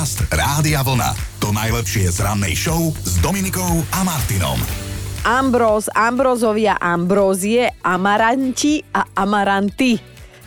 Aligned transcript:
Podcast 0.00 0.32
Rádia 0.32 0.80
Vlna. 0.80 1.12
To 1.44 1.52
najlepšie 1.52 2.08
z 2.08 2.24
rannej 2.24 2.56
show 2.56 2.88
s 3.04 3.20
Dominikou 3.20 3.84
a 3.92 4.00
Martinom. 4.00 4.56
Ambrós, 5.28 5.92
Ambrozovia, 5.92 6.80
Ambrózie, 6.80 7.68
Amaranti 7.84 8.80
a 8.96 9.04
Amaranty. 9.12 10.00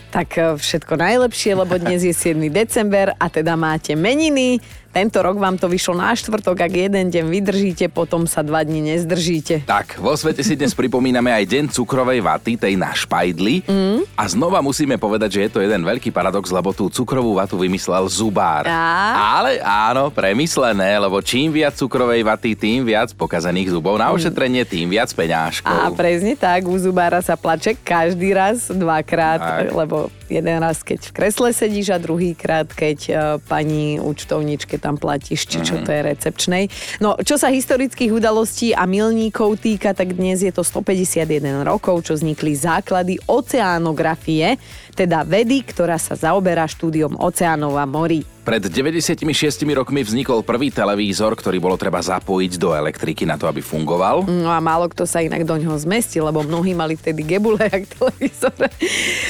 Tak 0.10 0.30
e, 0.42 0.58
všetko 0.58 0.98
najlepšie, 0.98 1.54
lebo 1.54 1.78
dnes 1.78 2.02
je 2.02 2.18
7. 2.18 2.50
december 2.50 3.14
a 3.14 3.30
teda 3.30 3.54
máte 3.54 3.94
meniny. 3.94 4.58
Tento 4.94 5.26
rok 5.26 5.42
vám 5.42 5.58
to 5.58 5.66
vyšlo 5.66 5.98
na 5.98 6.14
štvrtok, 6.14 6.70
ak 6.70 6.74
jeden 6.86 7.10
deň 7.10 7.26
vydržíte, 7.26 7.90
potom 7.90 8.30
sa 8.30 8.46
dva 8.46 8.62
dní 8.62 8.94
nezdržíte. 8.94 9.66
Tak, 9.66 9.98
vo 9.98 10.14
svete 10.14 10.46
si 10.46 10.54
dnes 10.54 10.78
pripomíname 10.78 11.34
aj 11.34 11.50
deň 11.50 11.74
cukrovej 11.74 12.22
vaty, 12.22 12.62
tej 12.62 12.78
na 12.78 12.94
špajdli. 12.94 13.66
Mm. 13.66 14.06
A 14.14 14.24
znova 14.30 14.62
musíme 14.62 15.02
povedať, 15.02 15.42
že 15.42 15.50
je 15.50 15.50
to 15.50 15.60
jeden 15.66 15.82
veľký 15.82 16.14
paradox, 16.14 16.54
lebo 16.54 16.78
tú 16.78 16.94
cukrovú 16.94 17.42
vatu 17.42 17.58
vymyslel 17.58 18.06
zubár. 18.06 18.70
A? 18.70 19.42
Ale 19.42 19.58
áno, 19.66 20.14
premyslené, 20.14 21.02
lebo 21.02 21.26
čím 21.26 21.50
viac 21.50 21.74
cukrovej 21.74 22.22
vaty, 22.22 22.54
tým 22.54 22.86
viac 22.86 23.18
pokazených 23.18 23.74
zubov 23.74 23.98
na 23.98 24.14
ošetrenie, 24.14 24.62
tým 24.62 24.94
viac 24.94 25.10
peňažkov. 25.10 25.74
A 25.74 25.90
presne 25.90 26.38
tak, 26.38 26.70
u 26.70 26.78
zubára 26.78 27.18
sa 27.26 27.34
plače 27.34 27.74
každý 27.82 28.38
raz 28.38 28.70
dvakrát, 28.70 29.42
Tak. 29.42 29.74
lebo 29.74 30.14
jeden 30.30 30.58
raz, 30.62 30.86
keď 30.86 31.10
v 31.10 31.12
kresle 31.18 31.50
sedíš 31.50 31.90
a 31.90 31.98
druhý 31.98 32.38
krát, 32.38 32.70
keď 32.70 32.98
uh, 33.10 33.18
pani 33.42 33.98
účtovničke 33.98 34.83
tam 34.84 35.00
platíš, 35.00 35.48
či 35.48 35.64
čo 35.64 35.80
to 35.80 35.96
je 35.96 36.02
recepčnej. 36.04 36.68
No, 37.00 37.16
čo 37.24 37.40
sa 37.40 37.48
historických 37.48 38.12
udalostí 38.12 38.76
a 38.76 38.84
milníkov 38.84 39.64
týka, 39.64 39.96
tak 39.96 40.20
dnes 40.20 40.44
je 40.44 40.52
to 40.52 40.68
151 40.68 41.64
rokov, 41.64 42.04
čo 42.04 42.20
vznikli 42.20 42.52
základy 42.52 43.16
oceánografie, 43.24 44.60
teda 44.94 45.26
vedy, 45.26 45.66
ktorá 45.66 45.98
sa 45.98 46.14
zaoberá 46.14 46.70
štúdiom 46.70 47.18
oceánov 47.18 47.76
a 47.76 47.86
morí. 47.90 48.24
Pred 48.44 48.68
96 48.68 49.24
rokmi 49.72 50.04
vznikol 50.04 50.44
prvý 50.44 50.68
televízor, 50.68 51.32
ktorý 51.32 51.64
bolo 51.64 51.80
treba 51.80 52.04
zapojiť 52.04 52.60
do 52.60 52.76
elektriky 52.76 53.24
na 53.24 53.40
to, 53.40 53.48
aby 53.48 53.64
fungoval. 53.64 54.28
No 54.28 54.52
a 54.52 54.60
málo 54.60 54.92
kto 54.92 55.08
sa 55.08 55.24
inak 55.24 55.48
do 55.48 55.56
ňoho 55.56 55.80
zmestí, 55.80 56.20
lebo 56.20 56.44
mnohí 56.44 56.76
mali 56.76 57.00
vtedy 57.00 57.24
gebule 57.24 57.64
jak 57.72 57.88
televízor. 57.96 58.52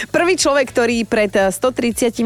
Prvý 0.10 0.34
človek, 0.34 0.66
ktorý 0.74 1.06
pred 1.06 1.30
136 1.30 2.26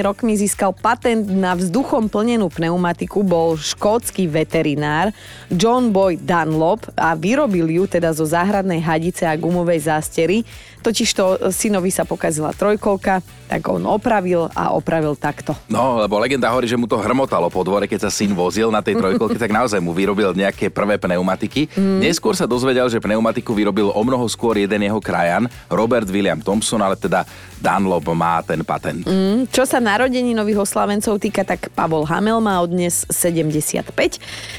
rokmi 0.00 0.32
získal 0.40 0.72
patent 0.72 1.28
na 1.28 1.52
vzduchom 1.52 2.08
plnenú 2.08 2.48
pneumatiku, 2.48 3.20
bol 3.20 3.60
škótsky 3.60 4.24
veterinár 4.24 5.12
John 5.52 5.92
Boy 5.92 6.16
Dunlop 6.16 6.88
a 6.96 7.12
vyrobil 7.12 7.68
ju 7.68 7.84
teda 7.84 8.16
zo 8.16 8.24
záhradnej 8.24 8.80
hadice 8.80 9.28
a 9.28 9.36
gumovej 9.36 9.92
zástery. 9.92 10.40
Totižto 10.80 11.52
synovi 11.52 11.92
sa 11.92 12.08
pokazila 12.08 12.56
trojkolka, 12.64 13.20
tak 13.44 13.60
on 13.68 13.84
opravil 13.84 14.48
a 14.56 14.72
opravil 14.72 15.12
takto. 15.20 15.52
No, 15.68 16.00
lebo 16.00 16.16
legenda 16.16 16.48
hovorí, 16.48 16.64
že 16.64 16.80
mu 16.80 16.88
to 16.88 16.96
hrmotalo 16.96 17.52
po 17.52 17.60
dvore, 17.60 17.84
keď 17.84 18.08
sa 18.08 18.10
syn 18.10 18.32
vozil 18.32 18.72
na 18.72 18.80
tej 18.80 18.96
trojkolke, 18.96 19.36
tak 19.36 19.52
naozaj 19.52 19.84
mu 19.84 19.92
vyrobil 19.92 20.32
nejaké 20.32 20.72
prvé 20.72 20.96
pneumatiky. 20.96 21.68
Mm. 21.76 22.00
Neskôr 22.00 22.32
sa 22.32 22.48
dozvedel, 22.48 22.88
že 22.88 23.04
pneumatiku 23.04 23.52
vyrobil 23.52 23.92
o 23.92 24.00
mnoho 24.00 24.24
skôr 24.32 24.56
jeden 24.56 24.80
jeho 24.80 24.96
krajan, 24.96 25.44
Robert 25.68 26.08
William 26.08 26.40
Thompson, 26.40 26.80
ale 26.80 26.96
teda 26.96 27.28
Dunlop 27.64 28.04
má 28.12 28.44
ten 28.44 28.60
patent. 28.60 29.02
Mm. 29.02 29.12
Mm, 29.14 29.40
Čo 29.48 29.64
sa 29.64 29.80
narodení 29.80 30.30
nových 30.30 30.60
oslavencov 30.62 31.16
týka, 31.16 31.42
tak 31.42 31.72
Pavol 31.72 32.04
Hamel 32.04 32.36
má 32.38 32.60
od 32.60 32.68
dnes 32.68 33.08
75. 33.08 33.88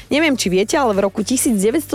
Neviem, 0.06 0.34
či 0.34 0.46
viete, 0.48 0.74
ale 0.74 0.90
v 0.90 1.06
roku 1.06 1.22
1976 1.22 1.94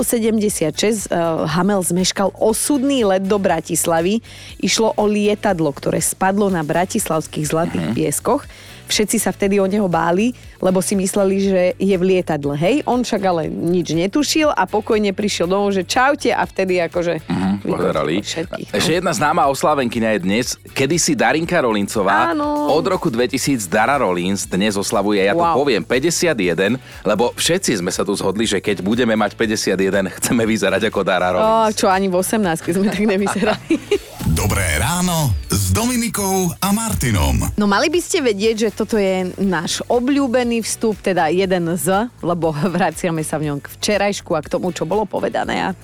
uh, 1.06 1.44
Hamel 1.46 1.82
zmeškal 1.82 2.32
osudný 2.34 3.04
let 3.04 3.22
do 3.22 3.36
Bratislavy. 3.36 4.24
Išlo 4.58 4.96
o 4.96 5.04
lietadlo, 5.04 5.70
ktoré 5.70 6.00
spadlo 6.00 6.48
na 6.48 6.62
bratislavských 6.62 7.46
zlatých 7.46 7.84
Mhm. 7.84 7.94
pieskoch. 7.94 8.48
Všetci 8.92 9.18
sa 9.18 9.32
vtedy 9.32 9.56
o 9.56 9.66
neho 9.66 9.88
báli, 9.88 10.36
lebo 10.60 10.84
si 10.84 10.94
mysleli, 10.94 11.36
že 11.40 11.62
je 11.80 11.96
v 11.96 12.04
lietadle. 12.06 12.54
Hej, 12.54 12.84
on 12.84 13.02
však 13.02 13.22
ale 13.24 13.48
nič 13.48 13.96
netušil 13.96 14.52
a 14.52 14.68
pokojne 14.68 15.16
prišiel 15.16 15.48
domov, 15.48 15.72
že 15.72 15.88
čaute 15.88 16.28
a 16.28 16.44
vtedy 16.44 16.84
akože... 16.84 17.24
Mhm, 17.24 17.50
Pozerali. 17.64 18.20
Všetkých. 18.20 18.68
no. 18.68 18.76
Ešte 18.76 18.92
jedna 18.92 19.14
známa 19.14 19.48
oslávenkyňa 19.48 20.10
je 20.12 20.20
dnes, 20.20 20.46
kedysi 20.74 21.16
Darinka 21.16 21.62
Rolincová. 21.62 22.36
Áno. 22.36 22.68
Od 22.68 22.84
roku 22.84 23.08
2000 23.08 23.64
Dara 23.72 23.96
Rolins 23.96 24.44
dnes 24.44 24.76
oslavuje, 24.76 25.24
ja 25.24 25.32
to 25.32 25.40
Wow. 25.40 25.56
poviem, 25.56 25.82
51, 25.82 26.76
lebo 27.02 27.32
všetci 27.34 27.80
sme 27.80 27.90
sa 27.90 28.04
tu 28.04 28.12
zhodli, 28.12 28.44
že 28.44 28.60
keď 28.60 28.84
budeme 28.84 29.16
mať 29.16 29.34
51, 29.34 30.12
chceme 30.20 30.44
vyzerať 30.44 30.92
ako 30.92 31.00
Dara 31.02 31.32
Rolins. 31.32 31.74
čo 31.74 31.88
ani 31.88 32.12
v 32.12 32.20
18 32.20 32.44
sme 32.68 32.92
tak 32.92 33.00
nevyzerali. 33.00 33.74
Dobré 34.42 34.64
ráno 34.76 35.32
Dominikou 35.72 36.52
a 36.60 36.76
Martinom. 36.76 37.48
No 37.56 37.64
mali 37.64 37.88
by 37.88 38.04
ste 38.04 38.20
vedieť, 38.20 38.56
že 38.68 38.76
toto 38.76 39.00
je 39.00 39.32
náš 39.40 39.80
obľúbený 39.88 40.68
vstup, 40.68 41.00
teda 41.00 41.32
jeden 41.32 41.72
z, 41.80 42.12
lebo 42.20 42.52
vraciame 42.76 43.24
sa 43.24 43.40
v 43.40 43.48
ňom 43.48 43.64
k 43.64 43.72
včerajšku 43.80 44.36
a 44.36 44.44
k 44.44 44.52
tomu, 44.52 44.76
čo 44.76 44.84
bolo 44.84 45.08
povedané 45.08 45.72
a 45.72 45.78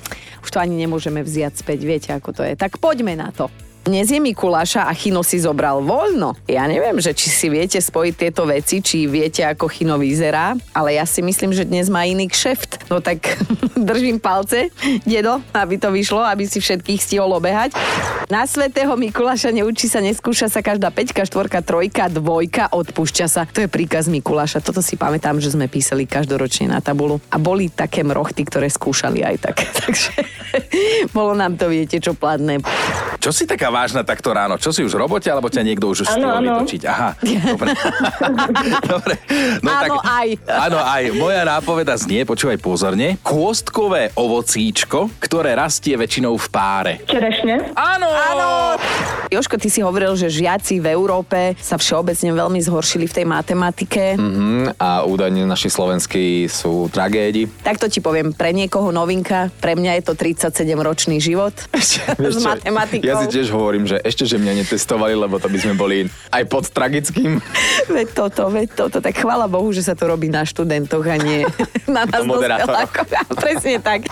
už 0.44 0.52
to 0.52 0.60
ani 0.60 0.76
nemôžeme 0.76 1.24
vziať 1.24 1.64
späť, 1.64 1.80
viete, 1.88 2.10
ako 2.12 2.36
to 2.36 2.44
je. 2.44 2.60
Tak 2.60 2.84
poďme 2.84 3.16
na 3.16 3.32
to. 3.32 3.48
Dnes 3.88 4.12
je 4.12 4.20
Mikuláša 4.20 4.84
a 4.84 4.92
Chino 4.92 5.24
si 5.24 5.40
zobral 5.40 5.80
voľno. 5.80 6.36
Ja 6.44 6.68
neviem, 6.68 7.00
že 7.00 7.16
či 7.16 7.32
si 7.32 7.48
viete 7.48 7.80
spojiť 7.80 8.14
tieto 8.20 8.44
veci, 8.44 8.84
či 8.84 9.08
viete, 9.08 9.48
ako 9.48 9.72
Chino 9.72 9.96
vyzerá, 9.96 10.60
ale 10.76 11.00
ja 11.00 11.08
si 11.08 11.24
myslím, 11.24 11.56
že 11.56 11.64
dnes 11.64 11.88
má 11.88 12.04
iný 12.04 12.28
kšeft. 12.28 12.92
No 12.92 13.00
tak 13.00 13.24
držím 13.88 14.20
palce, 14.20 14.76
dedo, 15.08 15.40
aby 15.56 15.80
to 15.80 15.88
vyšlo, 15.88 16.20
aby 16.20 16.44
si 16.44 16.60
všetkých 16.60 17.00
stihol 17.00 17.32
obehať. 17.40 17.80
Na 18.28 18.44
svetého 18.44 18.92
Mikuláša 19.00 19.56
neučí 19.56 19.88
sa, 19.88 20.04
neskúša 20.04 20.52
sa 20.52 20.60
každá 20.60 20.92
peťka, 20.92 21.24
štvorka, 21.24 21.64
trojka, 21.64 22.12
dvojka, 22.12 22.68
odpúšťa 22.76 23.28
sa. 23.32 23.48
To 23.56 23.64
je 23.64 23.72
príkaz 23.72 24.12
Mikuláša. 24.12 24.60
Toto 24.60 24.84
si 24.84 25.00
pamätám, 25.00 25.40
že 25.40 25.56
sme 25.56 25.72
písali 25.72 26.04
každoročne 26.04 26.76
na 26.76 26.84
tabulu. 26.84 27.24
A 27.32 27.40
boli 27.40 27.72
také 27.72 28.04
mrochty, 28.04 28.44
ktoré 28.52 28.68
skúšali 28.68 29.24
aj 29.24 29.36
tak. 29.48 29.64
Takže 29.88 30.12
bolo 31.16 31.40
nám 31.40 31.56
to, 31.56 31.72
viete, 31.72 32.04
čo 32.04 32.12
platné. 32.12 32.60
Čo 33.24 33.32
si 33.32 33.48
taká 33.48 33.77
vážna 33.78 34.02
takto 34.02 34.34
ráno? 34.34 34.58
Čo 34.58 34.74
si 34.74 34.82
už 34.82 34.98
v 34.98 35.06
robote, 35.06 35.30
alebo 35.30 35.54
ťa 35.54 35.62
niekto 35.62 35.94
už 35.94 36.10
stihol 36.10 36.42
vytočiť? 36.42 36.82
Aha, 36.90 37.10
dobre. 37.54 37.70
dobre. 38.92 39.14
No, 39.62 39.70
Áno, 39.70 39.96
aj. 40.02 40.28
Áno, 40.50 40.78
aj. 40.82 41.04
Moja 41.14 41.46
nápoveda 41.46 41.94
znie, 41.94 42.26
počúvaj 42.26 42.58
pozorne. 42.58 43.22
Kôstkové 43.22 44.10
ovocíčko, 44.18 45.14
ktoré 45.22 45.54
rastie 45.54 45.94
väčšinou 45.94 46.34
v 46.34 46.48
páre. 46.50 46.94
Čerešne. 47.06 47.78
Áno! 47.78 48.10
Áno! 48.10 48.50
Joško, 49.28 49.60
ty 49.60 49.68
si 49.68 49.84
hovoril, 49.84 50.16
že 50.16 50.32
žiaci 50.32 50.80
v 50.80 50.88
Európe 50.96 51.60
sa 51.60 51.76
všeobecne 51.76 52.32
veľmi 52.32 52.60
zhoršili 52.64 53.12
v 53.12 53.14
tej 53.22 53.26
matematike. 53.28 54.16
Mm, 54.16 54.80
a 54.80 55.04
údajne 55.04 55.44
naši 55.44 55.68
slovenskí 55.68 56.48
sú 56.48 56.88
tragédi. 56.88 57.52
Takto 57.60 57.92
ti 57.92 58.00
poviem, 58.00 58.32
pre 58.32 58.56
niekoho 58.56 58.88
novinka, 58.96 59.52
pre 59.60 59.76
mňa 59.76 60.00
je 60.00 60.04
to 60.08 60.14
37-ročný 60.16 61.20
život 61.20 61.52
s 61.76 62.00
Vieš 62.24 62.40
čo, 62.40 62.48
matematikou. 62.48 63.04
Ja 63.04 63.20
si 63.20 63.28
tiež 63.28 63.52
hovorím, 63.52 63.84
že 63.84 64.00
ešte, 64.00 64.24
že 64.24 64.40
mňa 64.40 64.64
netestovali, 64.64 65.12
lebo 65.20 65.44
to 65.44 65.52
by 65.52 65.58
sme 65.60 65.74
boli 65.76 66.08
aj 66.32 66.44
pod 66.48 66.72
tragickým. 66.72 67.44
Veď 67.96 68.08
toto, 68.16 68.52
veď 68.52 68.68
toto. 68.76 68.98
Tak 69.00 69.16
chvála 69.16 69.48
Bohu, 69.48 69.72
že 69.72 69.80
sa 69.80 69.96
to 69.96 70.12
robí 70.12 70.28
na 70.28 70.44
študentoch 70.44 71.04
a 71.08 71.16
nie 71.20 71.48
na 71.88 72.04
nás. 72.04 72.24
Presne 73.32 73.80
tak. 73.80 74.08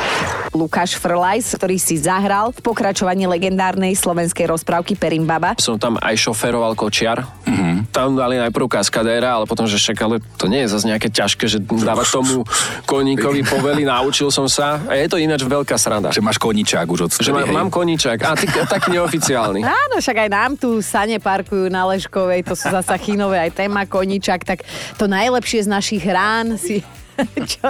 Lukáš 0.56 0.96
Frlajs, 0.96 1.60
ktorý 1.60 1.76
si 1.76 2.00
zahral 2.00 2.56
v 2.56 2.60
pokračovaní 2.64 3.28
legendárnej 3.28 3.92
slovenskej 4.00 4.48
rozprávky 4.48 4.96
Perimbaba. 5.06 5.54
som 5.62 5.78
tam 5.78 6.02
aj 6.02 6.18
šoferoval 6.18 6.74
kočiar. 6.74 7.22
Mm-hmm. 7.46 7.94
Tam 7.94 8.18
dali 8.18 8.42
najprv 8.42 8.66
kaskadéra, 8.66 9.38
ale 9.38 9.46
potom, 9.46 9.70
že 9.70 9.78
však, 9.78 9.98
ale 10.02 10.18
to 10.42 10.50
nie 10.50 10.66
je 10.66 10.74
zase 10.74 10.90
nejaké 10.90 11.14
ťažké, 11.14 11.46
že 11.46 11.62
dávať 11.62 12.10
tomu 12.10 12.42
koníkovi 12.90 13.46
povely, 13.46 13.86
naučil 13.86 14.34
som 14.34 14.50
sa. 14.50 14.82
A 14.90 14.98
je 14.98 15.06
to 15.06 15.22
ináč 15.22 15.46
veľká 15.46 15.78
sranda. 15.78 16.10
Že 16.10 16.26
máš 16.26 16.42
koničák 16.42 16.90
už 16.90 17.06
od 17.06 17.12
Že 17.14 17.38
má, 17.38 17.46
mám 17.46 17.70
koníčak. 17.70 18.18
A 18.26 18.34
ty, 18.34 18.50
taký 18.50 18.98
neoficiálny. 18.98 19.62
Áno, 19.62 20.02
však 20.02 20.26
aj 20.26 20.30
nám 20.34 20.52
tu 20.58 20.82
sane 20.82 21.22
parkujú 21.22 21.70
na 21.70 21.86
Leškovej, 21.86 22.42
to 22.42 22.58
sú 22.58 22.74
zasa 22.74 22.98
chinové, 22.98 23.38
aj 23.38 23.62
téma 23.62 23.86
koníčak, 23.86 24.42
tak 24.42 24.66
to 24.98 25.06
najlepšie 25.06 25.62
z 25.64 25.70
našich 25.70 26.02
rán 26.02 26.58
si... 26.58 26.82
Čo? 27.54 27.70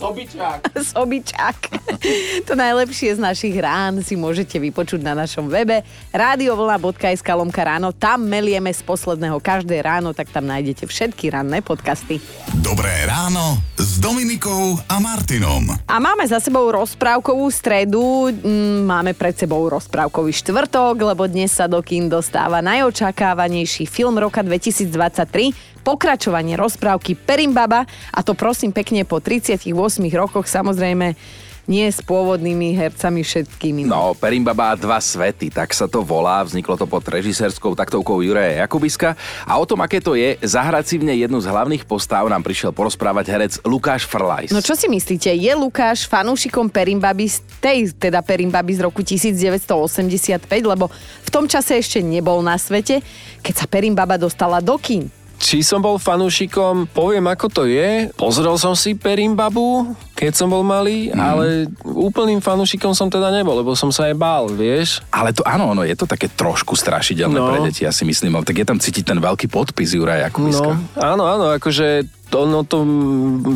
Sobičák. 0.00 0.60
Sobičák. 0.96 1.58
To 2.48 2.56
najlepšie 2.56 3.16
z 3.16 3.20
našich 3.20 3.56
rán 3.60 4.00
si 4.00 4.16
môžete 4.16 4.56
vypočuť 4.56 5.04
na 5.04 5.12
našom 5.12 5.52
webe 5.52 5.84
radiovlna.sk 6.14 7.28
lomka 7.36 7.60
ráno. 7.60 7.92
Tam 7.92 8.24
melieme 8.24 8.72
z 8.72 8.80
posledného 8.80 9.36
každé 9.44 9.84
ráno, 9.84 10.16
tak 10.16 10.32
tam 10.32 10.48
nájdete 10.48 10.88
všetky 10.88 11.28
ranné 11.28 11.60
podcasty. 11.60 12.16
Dobré 12.64 13.04
ráno 13.04 13.60
s 13.76 13.89
Dominikou 14.00 14.80
a 14.88 14.96
Martinom. 14.96 15.76
A 15.84 16.00
máme 16.00 16.24
za 16.24 16.40
sebou 16.40 16.72
rozprávkovú 16.72 17.52
stredu, 17.52 18.32
mm, 18.32 18.88
máme 18.88 19.12
pred 19.12 19.36
sebou 19.36 19.68
rozprávkový 19.68 20.32
štvrtok, 20.40 21.04
lebo 21.04 21.28
dnes 21.28 21.52
sa 21.52 21.68
do 21.68 21.84
kín 21.84 22.08
dostáva 22.08 22.64
najočakávanejší 22.64 23.84
film 23.84 24.16
roka 24.16 24.40
2023, 24.40 25.52
pokračovanie 25.84 26.56
rozprávky 26.56 27.12
Perimbaba 27.12 27.84
a 28.08 28.24
to 28.24 28.32
prosím 28.32 28.72
pekne 28.72 29.04
po 29.04 29.20
38 29.20 29.68
rokoch 30.16 30.48
samozrejme 30.48 31.12
nie 31.70 31.86
s 31.86 32.02
pôvodnými 32.02 32.74
hercami 32.74 33.22
všetkými. 33.22 33.86
No, 33.86 34.18
Perimbaba 34.18 34.74
a 34.74 34.76
dva 34.76 34.98
svety, 34.98 35.54
tak 35.54 35.70
sa 35.70 35.86
to 35.86 36.02
volá. 36.02 36.42
Vzniklo 36.42 36.74
to 36.74 36.90
pod 36.90 37.06
režisérskou 37.06 37.78
taktovkou 37.78 38.18
Juraja 38.26 38.66
Jakubiska. 38.66 39.14
A 39.46 39.54
o 39.54 39.62
tom, 39.62 39.78
aké 39.78 40.02
to 40.02 40.18
je, 40.18 40.34
zahrať 40.42 40.84
si 40.90 40.96
v 40.98 41.06
nej 41.06 41.22
jednu 41.22 41.38
z 41.38 41.46
hlavných 41.46 41.86
postáv 41.86 42.26
nám 42.26 42.42
prišiel 42.42 42.74
porozprávať 42.74 43.30
herec 43.30 43.52
Lukáš 43.62 44.02
Frlajs. 44.10 44.50
No 44.50 44.58
čo 44.58 44.74
si 44.74 44.90
myslíte, 44.90 45.30
je 45.30 45.52
Lukáš 45.54 46.10
fanúšikom 46.10 46.66
Perimbaby 46.66 47.30
z 47.30 47.38
tej, 47.62 47.78
teda 47.94 48.18
Perimbaby 48.26 48.74
z 48.74 48.80
roku 48.82 49.06
1985, 49.06 50.42
lebo 50.66 50.90
v 51.22 51.30
tom 51.30 51.46
čase 51.46 51.78
ešte 51.78 52.02
nebol 52.02 52.42
na 52.42 52.58
svete, 52.58 52.98
keď 53.46 53.54
sa 53.54 53.66
Perimbaba 53.70 54.18
dostala 54.18 54.58
do 54.58 54.74
kín. 54.74 55.06
Či 55.40 55.64
som 55.64 55.80
bol 55.80 55.96
fanúšikom, 55.96 56.84
poviem 56.92 57.24
ako 57.32 57.46
to 57.48 57.62
je. 57.64 58.12
Pozrel 58.12 58.60
som 58.60 58.76
si 58.76 58.92
Perimbabu, 58.92 59.96
keď 60.20 60.36
som 60.36 60.52
bol 60.52 60.60
malý, 60.60 61.08
mm. 61.08 61.16
ale 61.16 61.64
úplným 61.80 62.44
fanúšikom 62.44 62.92
som 62.92 63.08
teda 63.08 63.32
nebol, 63.32 63.56
lebo 63.56 63.72
som 63.72 63.88
sa 63.88 64.12
aj 64.12 64.14
bál, 64.20 64.52
vieš. 64.52 65.00
Ale 65.08 65.32
to 65.32 65.40
áno, 65.48 65.72
ono 65.72 65.80
je 65.88 65.96
to 65.96 66.04
také 66.04 66.28
trošku 66.28 66.76
strašidelné 66.76 67.32
No. 67.40 67.48
pre 67.48 67.64
deti, 67.64 67.88
ja 67.88 67.92
si 67.94 68.04
myslím. 68.04 68.36
Ale 68.36 68.44
tak 68.44 68.60
je 68.60 68.66
tam 68.68 68.76
cítiť 68.76 69.16
ten 69.16 69.16
veľký 69.16 69.48
podpis 69.48 69.96
Juraja 69.96 70.28
Jakubiska. 70.28 70.76
No, 70.76 71.00
áno, 71.00 71.24
áno, 71.24 71.44
akože 71.56 72.04
ono 72.30 72.62
to 72.62 72.86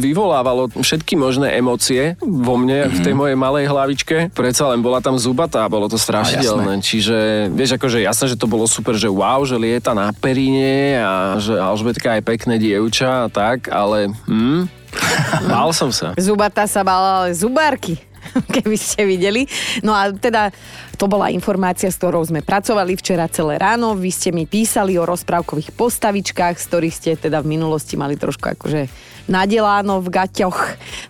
vyvolávalo 0.00 0.66
všetky 0.74 1.14
možné 1.14 1.54
emócie 1.54 2.18
vo 2.18 2.58
mne, 2.58 2.88
mm-hmm. 2.88 2.96
v 2.96 3.04
tej 3.04 3.14
mojej 3.14 3.36
malej 3.38 3.64
hlavičke. 3.70 4.16
Predsa 4.34 4.74
len 4.74 4.82
bola 4.82 4.98
tam 4.98 5.14
zubatá, 5.20 5.68
bolo 5.70 5.86
to 5.86 6.00
strašidelné. 6.00 6.82
Čiže, 6.82 7.50
vieš, 7.54 7.78
akože 7.78 8.02
jasné, 8.02 8.34
že 8.34 8.40
to 8.40 8.50
bolo 8.50 8.66
super, 8.66 8.98
že 8.98 9.06
wow, 9.06 9.44
že 9.46 9.60
lieta 9.60 9.94
na 9.94 10.10
períne 10.10 10.98
a 10.98 11.38
že 11.38 11.54
Alžbetka 11.54 12.18
je 12.18 12.22
pekné 12.26 12.58
dievča 12.58 13.26
a 13.26 13.30
tak, 13.30 13.70
ale 13.70 14.10
hm, 14.26 14.66
bál 15.50 15.70
som 15.74 15.90
sa. 15.90 16.14
Zubatá 16.18 16.64
sa 16.64 16.82
bala, 16.86 17.24
ale 17.24 17.30
zubárky, 17.36 17.98
keby 18.54 18.76
ste 18.78 19.04
videli. 19.04 19.46
No 19.82 19.92
a 19.92 20.10
teda 20.12 20.54
to 20.94 21.10
bola 21.10 21.30
informácia, 21.30 21.90
s 21.90 21.98
ktorou 21.98 22.22
sme 22.22 22.40
pracovali 22.40 22.94
včera 22.94 23.26
celé 23.26 23.58
ráno. 23.58 23.98
Vy 23.98 24.10
ste 24.14 24.30
mi 24.30 24.46
písali 24.46 24.94
o 24.94 25.04
rozprávkových 25.04 25.74
postavičkách, 25.74 26.56
z 26.56 26.64
ktorých 26.70 26.94
ste 26.94 27.10
teda 27.18 27.42
v 27.42 27.58
minulosti 27.58 27.98
mali 27.98 28.14
trošku 28.14 28.54
akože 28.54 28.86
nadeláno 29.26 30.04
v 30.04 30.08
gaťoch. 30.12 30.58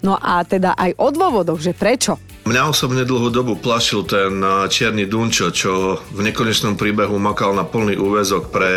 No 0.07 0.15
a 0.17 0.43
teda 0.47 0.73
aj 0.79 0.97
o 0.97 1.09
dôvodoch, 1.11 1.59
že 1.61 1.75
prečo. 1.75 2.17
Mňa 2.45 2.69
osobne 2.69 3.09
dlhú 3.09 3.33
dobu 3.33 3.57
plašil 3.57 4.05
ten 4.05 4.37
a, 4.45 4.69
čierny 4.69 5.09
Dunčo, 5.09 5.49
čo 5.49 5.97
v 6.13 6.21
nekonečnom 6.29 6.77
príbehu 6.77 7.17
makal 7.17 7.57
na 7.57 7.65
plný 7.65 7.97
úvezok 7.97 8.53
pre 8.53 8.73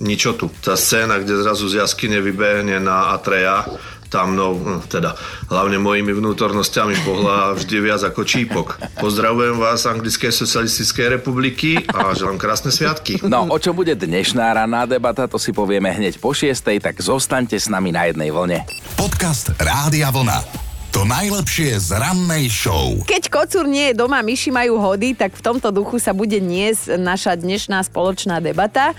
ničotu. 0.00 0.48
Tá 0.64 0.72
scéna, 0.72 1.20
kde 1.20 1.44
zrazu 1.44 1.68
z 1.68 1.84
jaskyne 1.84 2.24
vybehne 2.24 2.80
na 2.80 3.12
Atreja, 3.12 3.68
tam 4.10 4.34
no, 4.34 4.58
teda 4.90 5.14
hlavne 5.46 5.78
mojimi 5.78 6.10
vnútornosťami 6.10 7.06
pohľa 7.06 7.54
vždy 7.62 7.76
viac 7.78 8.02
ako 8.02 8.26
čípok. 8.26 8.76
Pozdravujem 8.98 9.56
vás 9.56 9.86
z 9.86 9.94
Anglickej 9.94 10.34
socialistickej 10.34 11.06
republiky 11.22 11.78
a 11.94 12.10
želám 12.12 12.36
krásne 12.36 12.74
sviatky. 12.74 13.22
No, 13.22 13.46
o 13.46 13.56
čo 13.62 13.70
bude 13.70 13.94
dnešná 13.94 14.50
ranná 14.50 14.84
debata, 14.84 15.30
to 15.30 15.38
si 15.38 15.54
povieme 15.54 15.94
hneď 15.94 16.18
po 16.18 16.34
šiestej, 16.34 16.82
tak 16.82 16.98
zostaňte 16.98 17.54
s 17.54 17.70
nami 17.70 17.94
na 17.94 18.10
jednej 18.10 18.34
vlne. 18.34 18.66
Podcast 18.98 19.54
Rádia 19.62 20.10
Vlna. 20.10 20.42
To 20.90 21.06
najlepšie 21.06 21.78
z 21.78 21.94
rannej 21.94 22.50
show. 22.50 22.98
Keď 23.06 23.30
kocúr 23.30 23.62
nie 23.70 23.94
je 23.94 23.98
doma, 24.02 24.26
myši 24.26 24.50
majú 24.50 24.74
hody, 24.82 25.14
tak 25.14 25.38
v 25.38 25.42
tomto 25.46 25.70
duchu 25.70 26.02
sa 26.02 26.10
bude 26.10 26.42
niesť 26.42 26.98
naša 26.98 27.38
dnešná 27.38 27.78
spoločná 27.86 28.42
debata. 28.42 28.90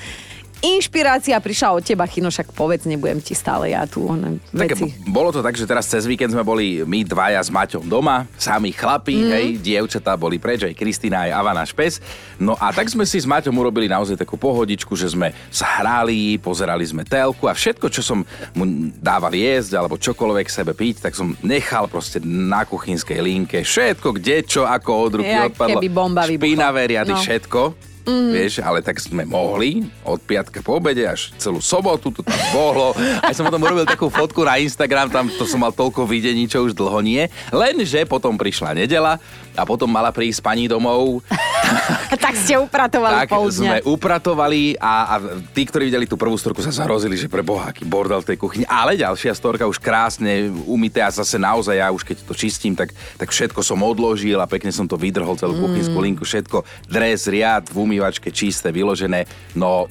Inšpirácia 0.62 1.34
prišla 1.36 1.74
od 1.74 1.82
teba, 1.82 2.06
Chino, 2.06 2.30
však 2.30 2.54
povedz, 2.54 2.86
nebudem 2.86 3.18
ti 3.18 3.34
stále 3.34 3.74
ja 3.74 3.82
tu 3.84 4.06
one 4.06 4.38
Tak 4.48 4.78
veci. 4.78 4.94
bolo 5.04 5.30
to 5.30 5.42
tak, 5.42 5.54
že 5.54 5.66
teraz 5.66 5.90
cez 5.90 6.06
víkend 6.06 6.30
sme 6.30 6.46
boli 6.46 6.86
my 6.86 7.02
dvaja 7.02 7.42
s 7.42 7.50
Maťom 7.50 7.82
doma, 7.84 8.30
sami 8.38 8.70
chlapi, 8.70 9.18
mm. 9.18 9.32
hej, 9.32 9.48
dievčatá 9.58 10.14
boli 10.14 10.38
preč, 10.38 10.62
aj 10.62 10.78
Kristina, 10.78 11.26
aj 11.26 11.34
Ava 11.34 11.58
náš 11.58 11.74
pes. 11.74 11.98
No 12.38 12.54
a 12.54 12.70
tak 12.70 12.88
sme 12.88 13.04
si 13.04 13.18
s 13.18 13.26
Maťom 13.26 13.50
urobili 13.52 13.90
naozaj 13.90 14.14
takú 14.16 14.38
pohodičku, 14.38 14.94
že 14.94 15.10
sme 15.10 15.34
sa 15.50 15.82
hrali, 15.82 16.38
pozerali 16.38 16.86
sme 16.86 17.02
telku 17.04 17.50
a 17.50 17.58
všetko, 17.58 17.90
čo 17.90 18.06
som 18.06 18.22
mu 18.54 18.64
dával 18.96 19.34
jesť 19.34 19.76
alebo 19.76 19.98
čokoľvek 19.98 20.46
sebe 20.46 20.72
piť, 20.72 21.02
tak 21.04 21.18
som 21.18 21.34
nechal 21.42 21.90
proste 21.90 22.22
na 22.22 22.64
kuchynskej 22.64 23.18
linke 23.18 23.66
všetko, 23.66 24.14
kde 24.14 24.46
čo, 24.46 24.64
ako 24.64 24.92
od 24.94 25.14
ruky 25.20 25.34
Jak 25.34 25.58
odpadlo. 25.58 25.82
keby 25.82 25.90
bomba 25.90 26.22
vybuchla. 26.24 26.46
Špinavé 26.46 26.82
riady, 26.86 27.12
No. 27.12 27.18
všetko. 27.18 27.62
Mm. 28.02 28.34
Vieš, 28.34 28.66
ale 28.66 28.82
tak 28.82 28.98
sme 28.98 29.30
mohli 29.30 29.86
od 30.02 30.18
piatka 30.26 30.66
po 30.66 30.82
obede 30.82 31.06
až 31.06 31.30
celú 31.38 31.62
sobotu 31.62 32.10
to 32.10 32.26
tam 32.26 32.42
bolo. 32.50 32.98
Aj 33.22 33.34
som 33.34 33.46
potom 33.46 33.62
urobil 33.62 33.86
takú 33.86 34.10
fotku 34.10 34.42
na 34.42 34.58
Instagram, 34.58 35.14
tam 35.14 35.30
to 35.30 35.46
som 35.46 35.62
mal 35.62 35.70
toľko 35.70 36.10
videní, 36.10 36.50
čo 36.50 36.66
už 36.66 36.74
dlho 36.74 36.98
nie. 37.06 37.30
Lenže 37.54 38.10
potom 38.10 38.42
prišla 38.42 38.74
nedela 38.74 39.22
a 39.56 39.68
potom 39.68 39.88
mala 39.88 40.12
prísť 40.16 40.40
pani 40.44 40.66
domov. 40.68 41.24
tak 42.26 42.36
ste 42.36 42.60
upratovali 42.60 43.16
tak 43.24 43.32
sme 43.52 43.78
upratovali 43.88 44.76
a, 44.80 44.94
a 45.08 45.16
tí, 45.56 45.64
ktorí 45.68 45.88
videli 45.88 46.08
tú 46.08 46.20
prvú 46.20 46.36
storku, 46.36 46.60
sa 46.64 46.74
zarozili, 46.74 47.16
že 47.16 47.32
pre 47.32 47.44
boha, 47.44 47.72
aký 47.72 47.88
bordel 47.88 48.20
v 48.24 48.34
tej 48.34 48.38
kuchyni. 48.40 48.66
Ale 48.68 49.00
ďalšia 49.00 49.36
storka 49.36 49.68
už 49.68 49.80
krásne 49.80 50.52
umité 50.68 51.04
a 51.04 51.12
zase 51.12 51.40
naozaj 51.40 51.76
ja 51.80 51.88
už 51.92 52.04
keď 52.04 52.18
to 52.28 52.34
čistím, 52.36 52.76
tak, 52.76 52.92
tak 53.16 53.32
všetko 53.32 53.64
som 53.64 53.80
odložil 53.84 54.40
a 54.40 54.50
pekne 54.50 54.72
som 54.72 54.88
to 54.88 55.00
vydrhol 55.00 55.36
celú 55.40 55.56
kuchynskú 55.60 55.98
linku, 56.00 56.24
všetko, 56.28 56.64
dres, 56.88 57.28
riad, 57.28 57.68
v 57.72 57.78
umývačke 57.84 58.32
čisté, 58.32 58.72
vyložené. 58.72 59.28
No, 59.56 59.88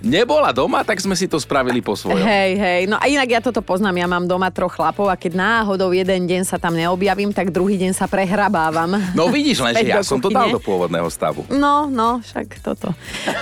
nebola 0.00 0.52
doma, 0.52 0.82
tak 0.82 1.00
sme 1.00 1.16
si 1.16 1.26
to 1.26 1.40
spravili 1.40 1.80
po 1.80 1.96
svojom. 1.96 2.22
Hej, 2.22 2.52
hej. 2.56 2.80
No 2.86 3.00
a 3.00 3.04
inak 3.08 3.28
ja 3.28 3.40
toto 3.40 3.60
poznám. 3.64 3.96
Ja 4.00 4.08
mám 4.08 4.24
doma 4.28 4.52
troch 4.52 4.76
chlapov 4.76 5.08
a 5.08 5.16
keď 5.16 5.38
náhodou 5.38 5.90
jeden 5.92 6.28
deň 6.28 6.42
sa 6.44 6.60
tam 6.60 6.76
neobjavím, 6.76 7.32
tak 7.32 7.50
druhý 7.50 7.80
deň 7.80 7.92
sa 7.96 8.06
prehrabávam. 8.06 9.00
No 9.16 9.28
vidíš 9.32 9.64
len, 9.64 9.74
že 9.76 9.88
ja 9.88 10.04
som 10.04 10.20
to 10.20 10.28
dal 10.28 10.52
do 10.52 10.60
pôvodného 10.60 11.08
stavu. 11.08 11.46
No, 11.48 11.88
no, 11.88 12.20
však 12.20 12.60
toto. 12.60 12.92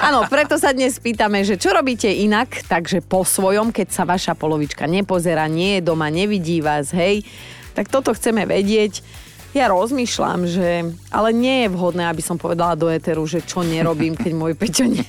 Áno, 0.00 0.24
preto 0.30 0.56
sa 0.56 0.70
dnes 0.70 0.96
pýtame, 0.98 1.42
že 1.42 1.58
čo 1.58 1.74
robíte 1.74 2.08
inak, 2.08 2.64
takže 2.66 3.02
po 3.04 3.26
svojom, 3.26 3.74
keď 3.74 3.88
sa 3.90 4.04
vaša 4.06 4.32
polovička 4.38 4.86
nepozerá, 4.86 5.46
nie 5.50 5.78
je 5.78 5.86
doma, 5.86 6.08
nevidí 6.12 6.60
vás, 6.62 6.94
hej, 6.94 7.26
tak 7.74 7.90
toto 7.90 8.14
chceme 8.14 8.46
vedieť. 8.46 9.02
Ja 9.54 9.70
rozmýšľam, 9.70 10.50
že... 10.50 10.82
Ale 11.14 11.30
nie 11.30 11.62
je 11.62 11.68
vhodné, 11.70 12.10
aby 12.10 12.18
som 12.18 12.34
povedala 12.34 12.74
do 12.74 12.90
éteru, 12.90 13.22
že 13.22 13.38
čo 13.38 13.62
nerobím, 13.62 14.18
keď 14.18 14.32
môj 14.34 14.58
Peťo 14.58 14.82
nie, 14.82 15.06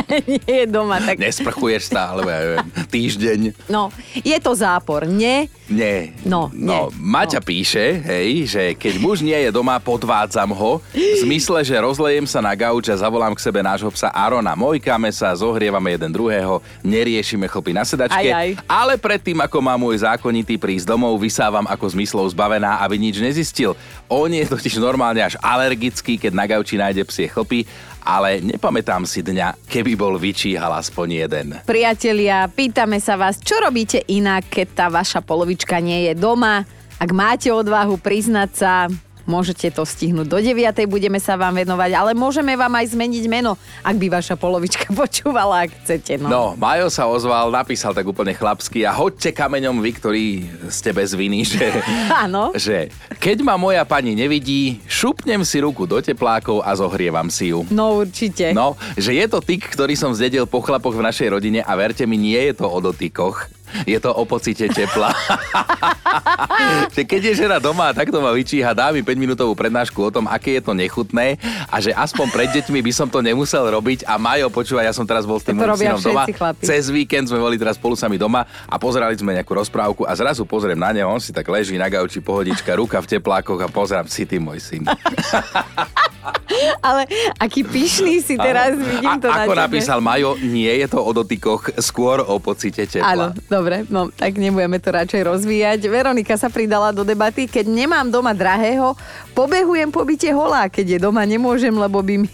nie 0.28 0.54
je 0.62 0.66
doma. 0.66 0.98
Tak... 0.98 1.16
Nesprchuješ 1.18 1.88
stále, 1.88 2.20
ja 2.22 2.38
neviem, 2.40 2.66
týždeň. 2.88 3.40
No, 3.68 3.88
je 4.16 4.36
to 4.38 4.52
zápor. 4.52 5.04
Nie, 5.04 5.48
Nie. 5.72 6.12
No, 6.22 6.52
no 6.52 6.92
nie. 6.92 7.00
Maťa 7.00 7.40
No. 7.40 7.46
píše, 7.48 8.04
hej, 8.04 8.44
že 8.44 8.62
keď 8.76 8.94
muž 9.00 9.24
nie 9.24 9.34
je 9.34 9.48
doma, 9.48 9.80
podvádzam 9.80 10.52
ho. 10.52 10.84
V 10.92 11.16
zmysle, 11.24 11.64
že 11.64 11.80
rozlejem 11.80 12.28
sa 12.28 12.44
na 12.44 12.52
gauč 12.52 12.92
a 12.92 12.96
zavolám 13.00 13.32
k 13.32 13.40
sebe 13.40 13.64
nášho 13.64 13.88
psa 13.88 14.12
Arona. 14.12 14.52
Mojkáme 14.52 15.08
sa, 15.08 15.32
zohrievame 15.32 15.96
jeden 15.96 16.12
druhého, 16.12 16.60
neriešime 16.84 17.48
chlpy 17.48 17.72
na 17.72 17.88
sedačke. 17.88 18.20
Aj, 18.20 18.28
aj. 18.30 18.48
Ale 18.68 19.00
predtým, 19.00 19.40
ako 19.40 19.58
má 19.64 19.74
môj 19.80 20.04
zákonitý 20.04 20.60
prísť 20.60 20.92
domov, 20.92 21.16
vysávam 21.16 21.64
ako 21.64 21.84
zmyslov 21.88 22.28
zbavená, 22.36 22.84
aby 22.84 23.00
nič 23.00 23.16
nezistil. 23.18 23.72
On 24.12 24.28
je 24.28 24.44
totiž 24.44 24.76
normálne 24.76 25.24
až 25.24 25.40
alergický, 25.40 26.20
keď 26.20 26.32
na 26.36 26.44
gauči 26.44 26.76
nájde 26.76 27.02
psie 27.08 27.32
chlpy, 27.32 27.64
ale 28.02 28.42
nepamätám 28.42 29.06
si 29.06 29.22
dňa, 29.22 29.66
keby 29.70 29.94
bol 29.94 30.18
vyčíhal 30.18 30.74
aspoň 30.74 31.08
jeden. 31.26 31.46
Priatelia, 31.64 32.50
pýtame 32.50 32.98
sa 32.98 33.14
vás, 33.14 33.38
čo 33.38 33.58
robíte 33.62 34.02
inak, 34.10 34.50
keď 34.50 34.66
tá 34.74 34.86
vaša 34.90 35.22
polovička 35.22 35.78
nie 35.78 36.10
je 36.10 36.14
doma? 36.18 36.66
Ak 36.98 37.10
máte 37.10 37.50
odvahu 37.50 37.98
priznať 37.98 38.50
sa, 38.54 38.86
môžete 39.24 39.70
to 39.70 39.82
stihnúť 39.82 40.26
do 40.28 40.38
9. 40.38 40.58
budeme 40.86 41.18
sa 41.18 41.38
vám 41.38 41.56
venovať, 41.56 41.90
ale 41.94 42.10
môžeme 42.12 42.54
vám 42.54 42.72
aj 42.76 42.94
zmeniť 42.94 43.24
meno, 43.30 43.54
ak 43.82 43.96
by 43.96 44.06
vaša 44.08 44.34
polovička 44.36 44.90
počúvala, 45.00 45.66
ak 45.68 45.70
chcete. 45.84 46.18
No. 46.20 46.28
No, 46.28 46.42
Majo 46.54 46.88
sa 46.90 47.06
ozval, 47.06 47.50
napísal 47.50 47.92
tak 47.92 48.04
úplne 48.04 48.34
chlapsky 48.34 48.82
a 48.82 48.92
hoďte 48.92 49.32
kameňom 49.32 49.78
vy, 49.80 49.90
ktorí 49.96 50.24
ste 50.68 50.90
bez 50.92 51.14
viny, 51.14 51.46
že, 51.46 51.70
Áno. 52.24 52.52
že 52.56 52.90
keď 53.18 53.42
ma 53.46 53.54
moja 53.56 53.82
pani 53.86 54.12
nevidí, 54.12 54.82
šupnem 54.86 55.42
si 55.46 55.62
ruku 55.62 55.86
do 55.86 55.98
teplákov 56.02 56.62
a 56.62 56.70
zohrievam 56.74 57.28
si 57.30 57.50
ju. 57.54 57.64
No 57.70 58.02
určite. 58.02 58.52
No, 58.52 58.74
že 58.94 59.14
je 59.14 59.26
to 59.28 59.38
tyk, 59.40 59.66
ktorý 59.70 59.94
som 59.94 60.12
zdedil 60.12 60.44
po 60.46 60.60
chlapoch 60.60 60.94
v 60.94 61.04
našej 61.04 61.28
rodine 61.32 61.60
a 61.62 61.72
verte 61.78 62.04
mi, 62.04 62.18
nie 62.18 62.38
je 62.50 62.54
to 62.58 62.66
o 62.68 62.78
dotykoch. 62.82 63.61
Je 63.88 63.98
to 63.98 64.10
o 64.12 64.22
pocite 64.24 64.68
tepla. 64.70 65.12
keď 67.10 67.32
je 67.32 67.44
žena 67.44 67.56
doma 67.58 67.90
a 67.90 67.96
takto 67.96 68.20
ma 68.20 68.32
vyčíha, 68.32 68.72
dá 68.76 68.92
mi 68.92 69.00
5 69.04 69.16
minútovú 69.16 69.52
prednášku 69.56 69.98
o 69.98 70.10
tom, 70.12 70.24
aké 70.28 70.60
je 70.60 70.62
to 70.64 70.72
nechutné 70.72 71.36
a 71.68 71.76
že 71.80 71.92
aspoň 71.92 72.26
pred 72.30 72.48
deťmi 72.52 72.78
by 72.84 72.92
som 72.92 73.08
to 73.08 73.20
nemusel 73.20 73.64
robiť 73.68 74.04
a 74.06 74.16
Majo, 74.16 74.48
počúva, 74.52 74.84
ja 74.84 74.92
som 74.94 75.04
teraz 75.08 75.24
bol 75.24 75.40
s 75.40 75.44
tým 75.44 75.58
To 75.58 75.72
môjim 75.72 75.96
synom 75.96 76.00
doma. 76.00 76.24
chlapi. 76.28 76.64
Cez 76.64 76.88
víkend 76.92 77.28
sme 77.28 77.40
boli 77.40 77.56
teraz 77.56 77.76
spolu 77.76 77.96
sami 77.96 78.16
doma 78.20 78.44
a 78.68 78.76
pozerali 78.76 79.16
sme 79.16 79.36
nejakú 79.36 79.52
rozprávku 79.56 80.02
a 80.04 80.12
zrazu 80.14 80.44
pozriem 80.44 80.78
na 80.78 80.92
neho, 80.92 81.08
on 81.08 81.20
si 81.20 81.32
tak 81.32 81.48
leží 81.48 81.76
na 81.80 81.88
gauči 81.88 82.20
pohodička, 82.20 82.76
ruka 82.76 83.00
v 83.00 83.18
teplákoch 83.18 83.60
a 83.64 83.68
pozerám 83.68 84.08
si 84.08 84.28
ty 84.28 84.36
môj 84.36 84.60
syn. 84.60 84.84
Ale 86.88 87.06
aký 87.36 87.62
pyšný 87.62 88.22
si 88.22 88.34
teraz, 88.34 88.74
vidím 88.74 89.18
to 89.18 89.26
A, 89.26 89.34
na 89.34 89.42
ako 89.44 89.54
tebe. 89.54 89.64
napísal 89.66 89.98
Majo, 89.98 90.38
nie 90.38 90.70
je 90.70 90.86
to 90.86 90.98
o 90.98 91.10
dotykoch, 91.10 91.74
skôr 91.78 92.22
o 92.22 92.38
pocite 92.38 92.86
Áno, 92.98 93.34
tepla. 93.34 93.48
dobre, 93.48 93.76
no 93.88 94.08
tak 94.08 94.38
nebudeme 94.38 94.78
to 94.78 94.90
radšej 94.90 95.22
rozvíjať. 95.22 95.80
Veronika 95.86 96.34
sa 96.34 96.48
pridala 96.48 96.90
do 96.90 97.02
debaty, 97.02 97.46
keď 97.46 97.66
nemám 97.66 98.06
doma 98.08 98.32
drahého, 98.32 98.94
pobehujem 99.32 99.90
po 99.90 100.02
byte 100.02 100.30
holá, 100.30 100.68
keď 100.68 100.96
je 100.96 100.98
doma 101.00 101.22
nemôžem, 101.24 101.72
lebo 101.72 101.98
by 102.00 102.14
mi 102.22 102.28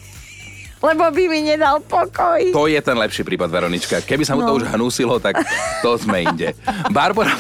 lebo 0.79 1.05
by 1.05 1.25
mi 1.27 1.41
nedal 1.45 1.81
pokoj. 1.81 2.41
To 2.51 2.67
je 2.67 2.79
ten 2.79 2.95
lepší 2.95 3.23
prípad, 3.23 3.47
Veronička. 3.47 4.01
Keby 4.01 4.23
sa 4.23 4.33
mu 4.33 4.43
to 4.43 4.49
No. 4.49 4.57
už 4.57 4.71
hnusilo, 4.71 5.19
tak 5.19 5.43
to 5.81 5.95
sme 5.95 6.23
inde. 6.25 6.55
Barbara, 6.89 7.35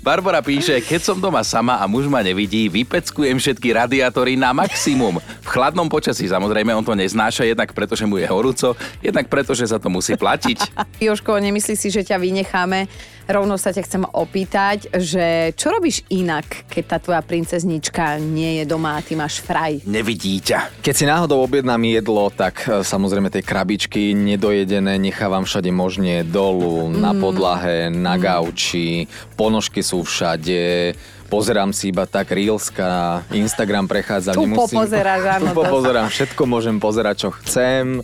Barbara 0.00 0.40
píše, 0.40 0.78
keď 0.78 1.00
som 1.02 1.16
doma 1.16 1.40
sama 1.42 1.76
a 1.76 1.84
muž 1.84 2.06
ma 2.06 2.20
nevidí, 2.20 2.66
vypeckujem 2.66 3.36
všetky 3.36 3.68
radiátory 3.70 4.34
na 4.34 4.50
maximum. 4.50 5.18
V 5.40 5.48
chladnom 5.48 5.86
počasí 5.86 6.24
samozrejme 6.24 6.70
on 6.70 6.82
to 6.82 6.92
neznáša, 6.92 7.44
jednak 7.44 7.70
preto, 7.70 7.92
že 7.92 8.04
mu 8.04 8.16
je 8.16 8.26
horúco, 8.26 8.72
jednak 8.98 9.26
preto, 9.26 9.52
že 9.52 9.64
sa 9.64 9.76
to 9.76 9.88
musí 9.88 10.14
platiť. 10.14 10.58
Joško, 10.98 11.38
nemyslí 11.38 11.74
si, 11.74 11.88
že 11.88 12.02
ťa 12.02 12.18
vynecháme. 12.18 12.88
Rovno 13.28 13.60
sa 13.60 13.68
ťa 13.68 13.84
chcem 13.84 14.04
opýtať, 14.08 14.88
že 14.96 15.52
čo 15.52 15.68
robíš 15.68 16.00
inak, 16.08 16.64
keď 16.64 16.84
tá 16.86 16.96
tvoja 16.96 17.20
princeznička 17.20 18.16
nie 18.16 18.56
je 18.56 18.64
doma 18.64 18.96
a 18.96 19.04
ty 19.04 19.12
máš 19.12 19.44
fraj? 19.44 19.84
Nevidí 19.84 20.40
ťa. 20.40 20.80
Keď 20.80 20.94
si 20.96 21.04
náhodou 21.04 21.44
objednám 21.44 21.76
jedlo, 21.98 22.30
tak 22.30 22.64
e, 22.64 22.86
samozrejme 22.86 23.28
tie 23.28 23.42
krabičky 23.42 24.14
nedojedené 24.14 24.96
nechávam 24.96 25.42
všade 25.42 25.70
možne 25.74 26.22
dolu, 26.22 26.88
na 26.88 27.12
podlahe, 27.12 27.90
na 27.90 28.14
gauči, 28.14 29.10
ponožky 29.34 29.82
sú 29.82 30.06
všade, 30.06 30.94
pozerám 31.28 31.74
si 31.74 31.90
iba 31.92 32.08
tak 32.08 32.32
Reelska, 32.32 33.22
Instagram 33.34 33.90
prechádzam, 33.90 34.34
Tu 34.38 34.46
popozeráš, 34.48 35.22
áno, 35.38 35.50
Tu 35.52 35.58
popozerám, 35.58 36.06
všetko 36.08 36.42
môžem 36.48 36.76
pozerať, 36.80 37.28
čo 37.28 37.30
chcem 37.42 38.00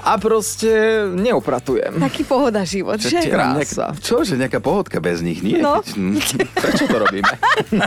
a 0.00 0.16
proste 0.16 0.68
neupratujem. 1.12 2.00
Taký 2.00 2.22
pohoda 2.24 2.64
život, 2.64 2.96
že? 2.96 3.20
Čo, 3.20 3.28
Krása. 3.28 3.86
čo, 4.00 4.16
že 4.24 4.40
nejaká 4.40 4.58
pohodka 4.58 4.98
bez 4.98 5.20
nich, 5.20 5.44
nie? 5.44 5.60
No. 5.60 5.84
Hm. 5.84 6.16
Prečo 6.52 6.84
to 6.88 6.96
robíme? 6.96 7.28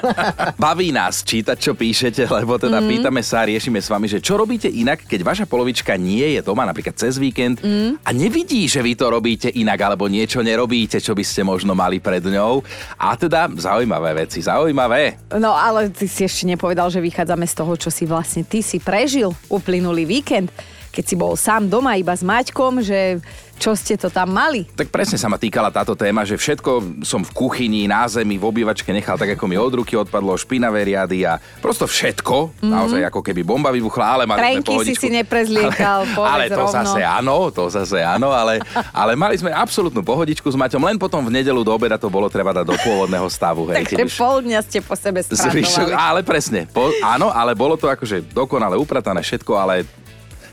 Baví 0.61 0.91
nás 0.91 1.25
čítať, 1.25 1.57
čo 1.57 1.73
píšete, 1.73 2.27
lebo 2.27 2.55
teda 2.55 2.79
mm. 2.79 2.87
pýtame 2.87 3.21
sa 3.21 3.43
a 3.43 3.49
riešime 3.49 3.81
s 3.81 3.89
vami, 3.89 4.05
že 4.05 4.21
čo 4.21 4.37
robíte 4.37 4.67
inak, 4.67 5.07
keď 5.07 5.21
vaša 5.23 5.45
polovička 5.49 5.95
nie 5.95 6.37
je 6.37 6.41
doma, 6.41 6.65
napríklad 6.65 6.93
cez 6.95 7.17
víkend 7.17 7.57
Mhm. 7.61 8.03
a 8.03 8.09
nevidí, 8.11 8.67
že 8.67 8.83
vy 8.83 8.93
to 8.93 9.09
robíte 9.09 9.49
inak, 9.49 9.79
alebo 9.81 10.05
niečo 10.05 10.43
nerobíte, 10.43 10.99
čo 10.99 11.15
by 11.15 11.23
ste 11.23 11.41
možno 11.41 11.73
mali 11.73 11.97
pred 11.97 12.21
ňou. 12.21 12.61
A 12.99 13.15
teda 13.15 13.47
zaujímavé 13.55 14.25
veci, 14.25 14.41
zaujímavé. 14.41 15.17
No 15.37 15.55
ale 15.55 15.89
ty 15.89 16.05
si 16.05 16.25
ešte 16.25 16.45
nepovedal, 16.45 16.91
že 16.91 16.99
vychádzame 16.99 17.45
z 17.47 17.55
toho, 17.55 17.73
čo 17.75 17.89
si 17.89 18.03
vlastne 18.05 18.43
ty 18.43 18.59
si 18.61 18.77
prežil 18.77 19.31
uplynulý 19.47 20.05
víkend, 20.05 20.51
keď 20.95 21.03
si 21.03 21.15
bol 21.19 21.35
sám 21.35 21.67
doma 21.67 21.99
iba 21.99 22.15
s 22.15 22.23
Maťkom, 22.23 22.79
že 22.79 23.19
čo 23.55 23.71
ste 23.71 23.95
to 23.95 24.11
tam 24.11 24.35
mali? 24.35 24.67
Tak 24.75 24.91
presne 24.91 25.15
sa 25.15 25.31
ma 25.31 25.39
týkala 25.39 25.71
táto 25.71 25.95
téma, 25.95 26.27
že 26.27 26.35
všetko 26.35 27.01
som 27.07 27.23
v 27.23 27.31
kuchyni, 27.31 27.87
na 27.87 28.03
zemi, 28.07 28.35
v 28.35 28.43
obývačke 28.43 28.91
nechal 28.91 29.15
tak, 29.15 29.35
ako 29.35 29.47
mi 29.47 29.55
od 29.55 29.71
ruky 29.71 29.95
odpadlo, 29.95 30.35
špinavé 30.35 30.83
riady 30.83 31.23
a 31.23 31.39
prosto 31.63 31.87
všetko, 31.87 32.51
mm-hmm. 32.51 32.71
naozaj 32.71 33.01
ako 33.07 33.19
keby 33.23 33.47
bomba 33.47 33.71
vybuchla, 33.71 34.05
ale 34.05 34.23
mali 34.27 34.39
sme 34.39 34.43
Trenky 34.43 34.59
si 34.59 34.75
pohodičku. 34.75 35.03
si 35.07 35.09
neprezliekal, 35.11 35.99
ale, 36.19 36.27
ale 36.27 36.43
to 36.51 36.63
rovno. 36.67 36.75
zase 36.75 36.99
áno, 36.99 37.35
to 37.51 37.63
zase 37.71 37.99
áno, 38.03 38.35
ale, 38.35 38.59
ale 38.91 39.15
mali 39.15 39.39
sme 39.39 39.55
absolútnu 39.55 40.03
pohodičku 40.03 40.51
s 40.51 40.55
Maťom, 40.59 40.83
len 40.83 40.99
potom 40.99 41.23
v 41.23 41.39
nedelu 41.39 41.63
do 41.63 41.71
obeda 41.71 41.95
to 41.95 42.11
bolo 42.11 42.27
treba 42.27 42.51
dať 42.51 42.67
do 42.67 42.75
pôvodného 42.83 43.27
stavu. 43.31 43.71
Hej, 43.71 43.87
Takže 43.87 44.03
už- 44.03 44.19
pol 44.19 44.37
dňa 44.43 44.59
ste 44.67 44.83
po 44.83 44.99
sebe 44.99 45.23
Zvyšok, 45.23 45.95
spracovali. 45.95 45.95
ale 45.95 46.19
presne, 46.27 46.67
po, 46.67 46.91
áno, 46.99 47.31
ale 47.31 47.55
bolo 47.55 47.79
to 47.79 47.87
akože 47.87 48.35
dokonale 48.35 48.75
upratané 48.75 49.23
všetko, 49.23 49.55
ale 49.55 49.87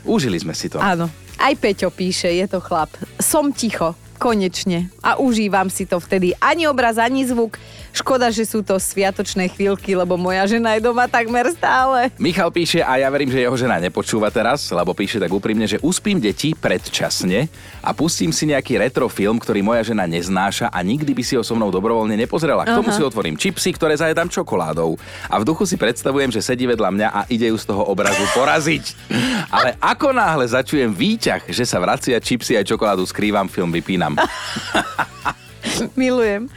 užili 0.05 0.39
sme 0.39 0.53
si 0.55 0.69
to. 0.69 0.79
Áno. 0.79 1.09
Aj 1.39 1.53
Peťo 1.57 1.89
píše, 1.91 2.29
je 2.29 2.45
to 2.47 2.63
chlap. 2.63 2.93
Som 3.19 3.51
ticho, 3.51 3.97
konečne. 4.21 4.87
A 5.03 5.19
užívam 5.19 5.67
si 5.67 5.83
to 5.83 5.99
vtedy. 5.99 6.31
Ani 6.39 6.69
obraz, 6.69 6.95
ani 6.95 7.27
zvuk. 7.27 7.59
Škoda, 7.93 8.33
že 8.33 8.49
sú 8.49 8.65
to 8.65 8.81
sviatočné 8.81 9.53
chvíľky, 9.53 9.93
lebo 9.93 10.17
moja 10.17 10.49
žena 10.49 10.73
je 10.73 10.81
doma 10.81 11.05
takmer 11.05 11.45
stále. 11.53 12.09
Michal 12.17 12.49
píše, 12.49 12.81
a 12.81 12.97
ja 12.97 13.05
verím, 13.13 13.29
že 13.29 13.45
jeho 13.45 13.53
žena 13.53 13.77
nepočúva 13.77 14.33
teraz, 14.33 14.65
lebo 14.73 14.97
píše 14.97 15.21
tak 15.21 15.29
úprimne, 15.29 15.69
že 15.69 15.77
uspím 15.77 16.17
deti 16.17 16.57
predčasne 16.57 17.45
a 17.85 17.93
pustím 17.93 18.33
si 18.33 18.49
nejaký 18.49 18.81
retro 18.81 19.05
film, 19.13 19.37
ktorý 19.37 19.61
moja 19.61 19.85
žena 19.85 20.09
neznáša 20.09 20.73
a 20.73 20.81
nikdy 20.81 21.13
by 21.13 21.21
si 21.21 21.37
ho 21.37 21.45
so 21.45 21.53
mnou 21.53 21.69
dobrovoľne 21.69 22.17
nepozrela. 22.17 22.65
K 22.65 22.73
tomu 22.73 22.89
si 22.89 23.05
otvorím 23.05 23.37
čipsy, 23.37 23.77
ktoré 23.77 23.93
zajedám 23.93 24.25
čokoládou. 24.25 24.97
A 25.29 25.37
v 25.37 25.45
duchu 25.45 25.69
si 25.69 25.77
predstavujem, 25.77 26.33
že 26.33 26.41
sedí 26.41 26.65
vedľa 26.65 26.89
mňa 26.89 27.07
a 27.13 27.21
ide 27.29 27.53
ju 27.53 27.57
z 27.61 27.69
toho 27.69 27.85
obrazu 27.85 28.25
poraziť. 28.33 29.13
Ale 29.55 29.77
ako 29.77 30.17
náhle 30.17 30.49
začujem 30.49 30.89
výťah, 30.89 31.45
že 31.45 31.61
sa 31.61 31.77
vracia 31.77 32.17
čipsy 32.17 32.57
aj 32.57 32.73
čokoládu, 32.73 33.05
skrývam 33.05 33.45
film, 33.45 33.69
vypínam. 33.69 34.17
Milujem. 35.99 36.49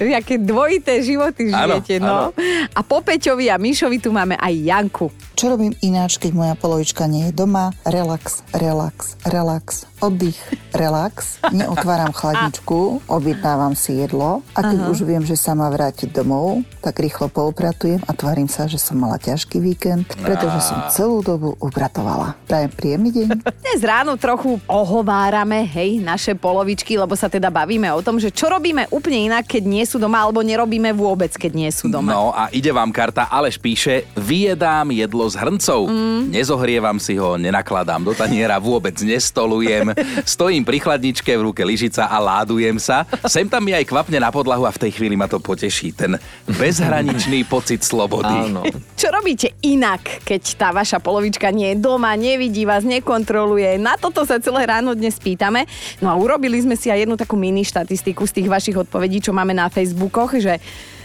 Jaké 0.00 0.40
dvojité 0.40 1.02
životy 1.04 1.52
Áno, 1.52 1.78
žijete, 1.78 2.00
no. 2.00 2.32
A 2.72 2.80
po 2.80 3.04
Peťovi 3.04 3.52
a 3.52 3.56
Mišovi 3.60 3.98
tu 4.00 4.10
máme 4.10 4.38
aj 4.38 4.52
Janku. 4.52 5.06
Čo 5.36 5.52
robím 5.52 5.74
ináč, 5.82 6.16
keď 6.16 6.32
moja 6.32 6.54
polovička 6.56 7.08
nie 7.08 7.30
je 7.30 7.32
doma? 7.34 7.74
Relax, 7.84 8.46
relax, 8.54 9.16
relax, 9.26 9.88
oddych, 10.02 10.38
relax. 10.74 11.38
Neotváram 11.54 12.10
chladničku, 12.10 13.06
objednávam 13.06 13.78
si 13.78 14.02
jedlo 14.02 14.42
a 14.58 14.60
keď 14.66 14.78
už 14.90 15.06
viem, 15.06 15.22
že 15.22 15.38
sa 15.38 15.54
má 15.54 15.70
vrátiť 15.70 16.10
domov, 16.10 16.66
tak 16.82 16.98
rýchlo 16.98 17.30
poupratujem 17.30 18.02
a 18.02 18.10
tvarím 18.10 18.50
sa, 18.50 18.66
že 18.66 18.82
som 18.82 18.98
mala 18.98 19.22
ťažký 19.22 19.62
víkend, 19.62 20.10
pretože 20.18 20.58
som 20.66 20.90
celú 20.90 21.22
dobu 21.22 21.54
upratovala. 21.62 22.34
Prajem 22.50 22.70
príjemný 22.74 23.10
deň. 23.14 23.28
Dnes 23.62 23.80
ráno 23.86 24.18
trochu 24.18 24.58
ohovárame, 24.66 25.62
hej, 25.62 26.02
naše 26.02 26.34
polovičky, 26.34 26.98
lebo 26.98 27.14
sa 27.14 27.30
teda 27.30 27.46
bavíme 27.46 27.86
o 27.94 28.02
tom, 28.02 28.18
že 28.18 28.34
čo 28.34 28.50
robíme 28.50 28.90
úplne 28.90 29.30
inak, 29.30 29.46
keď 29.46 29.62
nie 29.62 29.84
sú 29.86 30.02
doma, 30.02 30.26
alebo 30.26 30.42
nerobíme 30.42 30.90
vôbec, 30.90 31.30
keď 31.38 31.52
nie 31.54 31.70
sú 31.70 31.86
doma. 31.86 32.10
No 32.10 32.34
a 32.34 32.50
ide 32.50 32.74
vám 32.74 32.90
karta, 32.90 33.30
Aleš 33.30 33.62
píše, 33.62 34.02
vyjedám 34.18 34.90
jedlo 34.90 35.30
z 35.30 35.38
hrncov. 35.38 35.86
Mm. 35.86 36.34
Nezohrievam 36.34 36.98
si 36.98 37.14
ho, 37.14 37.38
nenakladám 37.38 38.02
do 38.02 38.12
taniera, 38.16 38.58
vôbec 38.58 38.98
nestolujem. 38.98 39.91
Stojím 40.26 40.66
pri 40.66 40.78
chladničke, 40.82 41.30
v 41.38 41.42
ruke 41.52 41.62
lyžica 41.62 42.08
a 42.08 42.16
ládujem 42.18 42.76
sa. 42.76 43.06
Sem 43.28 43.46
tam 43.46 43.62
mi 43.62 43.72
aj 43.72 43.88
kvapne 43.88 44.18
na 44.18 44.28
podlahu 44.28 44.66
a 44.66 44.74
v 44.74 44.88
tej 44.88 44.98
chvíli 44.98 45.14
ma 45.14 45.30
to 45.30 45.38
poteší. 45.38 45.94
Ten 45.94 46.18
bezhraničný 46.58 47.46
pocit 47.46 47.84
slobody. 47.86 48.52
Áno. 48.52 48.66
Čo 48.98 49.08
robíte 49.14 49.54
inak, 49.62 50.24
keď 50.26 50.42
tá 50.58 50.68
vaša 50.74 50.98
polovička 50.98 51.50
nie 51.54 51.74
je 51.74 51.80
doma, 51.80 52.14
nevidí 52.18 52.66
vás, 52.68 52.82
nekontroluje? 52.82 53.78
Na 53.78 53.94
toto 53.96 54.26
sa 54.26 54.42
celé 54.42 54.66
ráno 54.66 54.92
dnes 54.92 55.16
pýtame. 55.18 55.66
No 56.02 56.10
a 56.10 56.14
urobili 56.18 56.58
sme 56.58 56.74
si 56.74 56.90
aj 56.90 57.06
jednu 57.06 57.16
takú 57.16 57.38
mini 57.38 57.62
štatistiku 57.62 58.26
z 58.26 58.42
tých 58.42 58.48
vašich 58.50 58.76
odpovedí, 58.76 59.22
čo 59.22 59.30
máme 59.30 59.54
na 59.54 59.70
Facebookoch, 59.70 60.36
že 60.38 60.58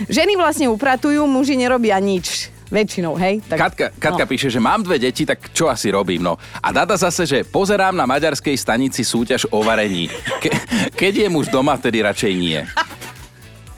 ženy 0.09 0.35
vlastne 0.35 0.69
upratujú, 0.69 1.23
muži 1.29 1.57
nerobia 1.57 1.97
nič. 2.01 2.56
Väčšinou, 2.67 3.15
hej? 3.15 3.39
Tak, 3.47 3.57
Katka, 3.57 3.85
Katka 3.95 4.25
no. 4.27 4.29
píše, 4.29 4.51
že 4.51 4.59
mám 4.59 4.83
dve 4.83 4.99
deti, 4.99 5.23
tak 5.23 5.55
čo 5.55 5.71
asi 5.71 5.87
robím? 5.87 6.23
No. 6.23 6.35
A 6.59 6.75
Dada 6.75 6.99
zase, 6.99 7.23
že 7.23 7.47
pozerám 7.47 7.95
na 7.95 8.03
maďarskej 8.03 8.55
stanici 8.59 9.07
súťaž 9.07 9.47
o 9.55 9.63
varení. 9.63 10.11
Ke, 10.43 10.51
keď 10.91 11.13
je 11.23 11.27
muž 11.31 11.47
doma, 11.47 11.79
vtedy 11.79 12.03
radšej 12.03 12.33
nie. 12.35 12.59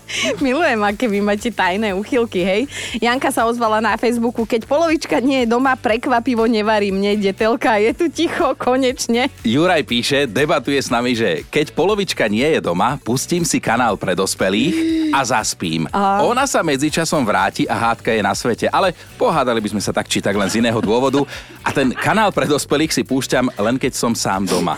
Milujem, 0.43 0.81
aké 0.83 1.05
vy 1.05 1.21
máte 1.21 1.49
tajné 1.53 1.93
uchylky, 1.93 2.41
hej. 2.41 2.61
Janka 2.97 3.29
sa 3.29 3.45
ozvala 3.45 3.79
na 3.79 3.93
Facebooku, 3.95 4.43
keď 4.45 4.65
polovička 4.65 5.21
nie 5.21 5.45
je 5.45 5.51
doma, 5.51 5.77
prekvapivo 5.77 6.49
nevarím, 6.49 6.97
nejde 6.97 7.31
telka, 7.33 7.77
je 7.77 7.91
tu 7.93 8.05
ticho, 8.09 8.57
konečne. 8.57 9.29
Juraj 9.45 9.85
píše, 9.85 10.25
debatuje 10.25 10.81
s 10.81 10.89
nami, 10.89 11.13
že 11.13 11.45
keď 11.47 11.71
polovička 11.77 12.25
nie 12.27 12.45
je 12.57 12.59
doma, 12.61 12.97
pustím 13.01 13.45
si 13.45 13.61
kanál 13.61 13.95
pre 13.95 14.17
dospelých 14.17 14.75
a 15.13 15.21
zaspím. 15.25 15.85
A... 15.93 16.25
Ona 16.25 16.49
sa 16.49 16.65
medzičasom 16.65 17.21
vráti 17.23 17.69
a 17.69 17.75
hádka 17.89 18.09
je 18.13 18.21
na 18.25 18.33
svete, 18.33 18.65
ale 18.69 18.93
pohádali 19.17 19.61
by 19.61 19.69
sme 19.77 19.81
sa 19.81 19.93
tak 19.93 20.09
či 20.09 20.21
tak 20.21 20.35
len 20.35 20.49
z 20.49 20.61
iného 20.61 20.79
dôvodu 20.81 21.23
a 21.69 21.71
ten 21.71 21.93
kanál 21.93 22.33
pre 22.33 22.49
dospelých 22.49 22.89
si 22.89 23.05
púšťam 23.05 23.53
len 23.61 23.77
keď 23.77 23.93
som 23.93 24.17
sám 24.17 24.49
doma. 24.49 24.73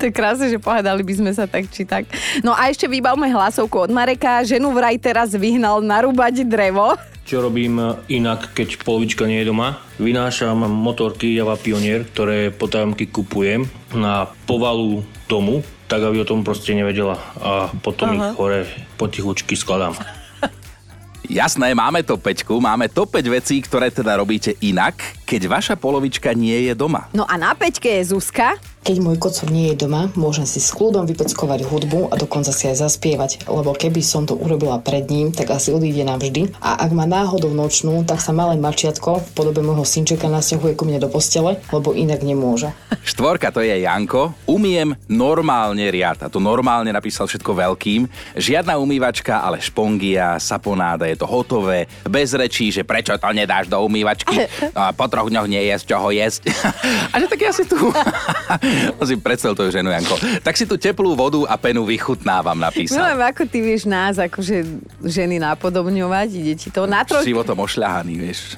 To 0.00 0.08
je 0.08 0.12
krásne, 0.16 0.48
že 0.48 0.56
pohádali 0.56 1.04
by 1.04 1.12
sme 1.12 1.30
sa 1.36 1.44
tak 1.44 1.68
či 1.68 1.84
tak. 1.84 2.08
No 2.40 2.56
a 2.56 2.72
ešte 2.72 2.88
vybavme 2.88 3.28
hlasovku 3.28 3.84
od 3.84 3.92
Mareka. 3.92 4.40
Ženu 4.48 4.72
vraj 4.72 4.96
teraz 4.96 5.36
vyhnal 5.36 5.84
narúbať 5.84 6.48
drevo. 6.48 6.96
Čo 7.28 7.44
robím 7.44 7.76
inak, 8.08 8.56
keď 8.56 8.80
polovička 8.80 9.28
nie 9.28 9.44
je 9.44 9.52
doma? 9.52 9.76
Vynášam 10.00 10.64
motorky 10.64 11.36
Java 11.36 11.60
Pionier, 11.60 12.08
ktoré 12.08 12.48
potajomky 12.48 13.12
kupujem 13.12 13.68
na 13.92 14.24
povalu 14.48 15.04
domu, 15.28 15.60
tak 15.84 16.00
aby 16.00 16.24
o 16.24 16.26
tom 16.26 16.40
proste 16.40 16.72
nevedela. 16.72 17.20
A 17.44 17.68
potom 17.84 18.16
ich 18.16 18.24
hore 18.40 18.64
potichučky 18.96 19.52
skladám. 19.52 20.00
Jasné, 21.30 21.78
máme 21.78 22.02
to 22.02 22.18
peťku, 22.18 22.58
máme 22.58 22.90
to 22.90 23.06
5 23.06 23.22
vecí, 23.30 23.62
ktoré 23.62 23.94
teda 23.94 24.18
robíte 24.18 24.58
inak, 24.66 24.98
keď 25.30 25.46
vaša 25.46 25.74
polovička 25.78 26.34
nie 26.34 26.66
je 26.66 26.74
doma. 26.74 27.06
No 27.14 27.22
a 27.22 27.38
na 27.38 27.54
peťke 27.54 28.02
je 28.02 28.10
Zuzka. 28.10 28.58
Keď 28.80 28.96
môj 28.96 29.20
kocúr 29.20 29.52
nie 29.52 29.70
je 29.70 29.84
doma, 29.84 30.08
môžem 30.16 30.48
si 30.48 30.56
s 30.56 30.72
kľudom 30.72 31.04
vypeckovať 31.04 31.68
hudbu 31.68 32.08
a 32.10 32.16
dokonca 32.16 32.48
si 32.48 32.64
aj 32.64 32.80
zaspievať, 32.80 33.44
lebo 33.44 33.76
keby 33.76 34.00
som 34.00 34.24
to 34.24 34.32
urobila 34.32 34.80
pred 34.80 35.04
ním, 35.12 35.36
tak 35.36 35.52
asi 35.52 35.68
odíde 35.68 36.00
navždy. 36.00 36.56
A 36.64 36.80
ak 36.88 36.90
má 36.96 37.04
náhodou 37.04 37.52
nočnú, 37.52 38.08
tak 38.08 38.24
sa 38.24 38.32
malé 38.32 38.56
mačiatko 38.56 39.20
v 39.20 39.28
podobe 39.36 39.60
môjho 39.60 39.84
synčeka 39.84 40.32
nasťahuje 40.32 40.80
ku 40.80 40.88
mne 40.88 40.96
do 40.96 41.12
postele, 41.12 41.60
lebo 41.68 41.92
inak 41.92 42.24
nemôže. 42.24 42.72
Štvorka 43.04 43.52
to 43.52 43.60
je 43.60 43.84
Janko. 43.84 44.32
Umiem 44.48 44.96
normálne 45.12 45.84
riad. 45.92 46.24
A 46.24 46.32
to 46.32 46.40
normálne 46.40 46.88
napísal 46.88 47.28
všetko 47.28 47.52
veľkým. 47.52 48.08
Žiadna 48.32 48.80
umývačka, 48.80 49.44
ale 49.44 49.60
špongia, 49.60 50.40
saponáda, 50.40 51.04
je 51.04 51.20
to 51.20 51.28
hotové. 51.28 51.84
Bez 52.08 52.32
rečí, 52.32 52.72
že 52.72 52.88
prečo 52.88 53.12
to 53.20 53.28
nedáš 53.36 53.68
do 53.68 53.76
umývačky. 53.84 54.48
No 54.72 54.88
a 54.88 54.96
po 54.96 55.04
troch 55.20 55.28
dňoch 55.28 55.48
nie 55.52 55.62
jesť, 55.68 55.84
čo 55.92 55.96
ho 56.00 56.08
jesť. 56.08 56.40
A 57.12 57.14
že 57.20 57.26
tak 57.28 57.40
ja 57.44 57.52
si 57.52 57.68
tu... 57.68 57.76
On 58.96 59.06
si 59.12 59.20
predstav 59.20 59.52
to 59.52 59.68
ženu, 59.68 59.92
Janko. 59.92 60.16
Tak 60.40 60.56
si 60.56 60.64
tu 60.64 60.80
teplú 60.80 61.12
vodu 61.12 61.44
a 61.44 61.60
penu 61.60 61.84
vychutnávam, 61.84 62.56
napísal. 62.56 63.04
Milujem, 63.04 63.20
ako 63.28 63.42
ty 63.44 63.58
vieš 63.60 63.84
nás, 63.84 64.16
akože 64.16 64.64
ženy 65.04 65.36
napodobňovať, 65.36 66.28
ide 66.32 66.54
ti 66.56 66.72
to 66.72 66.88
na 66.88 67.04
trojke. 67.04 67.28
Životom 67.28 67.60
ošľahaný, 67.60 68.14
vieš. 68.16 68.56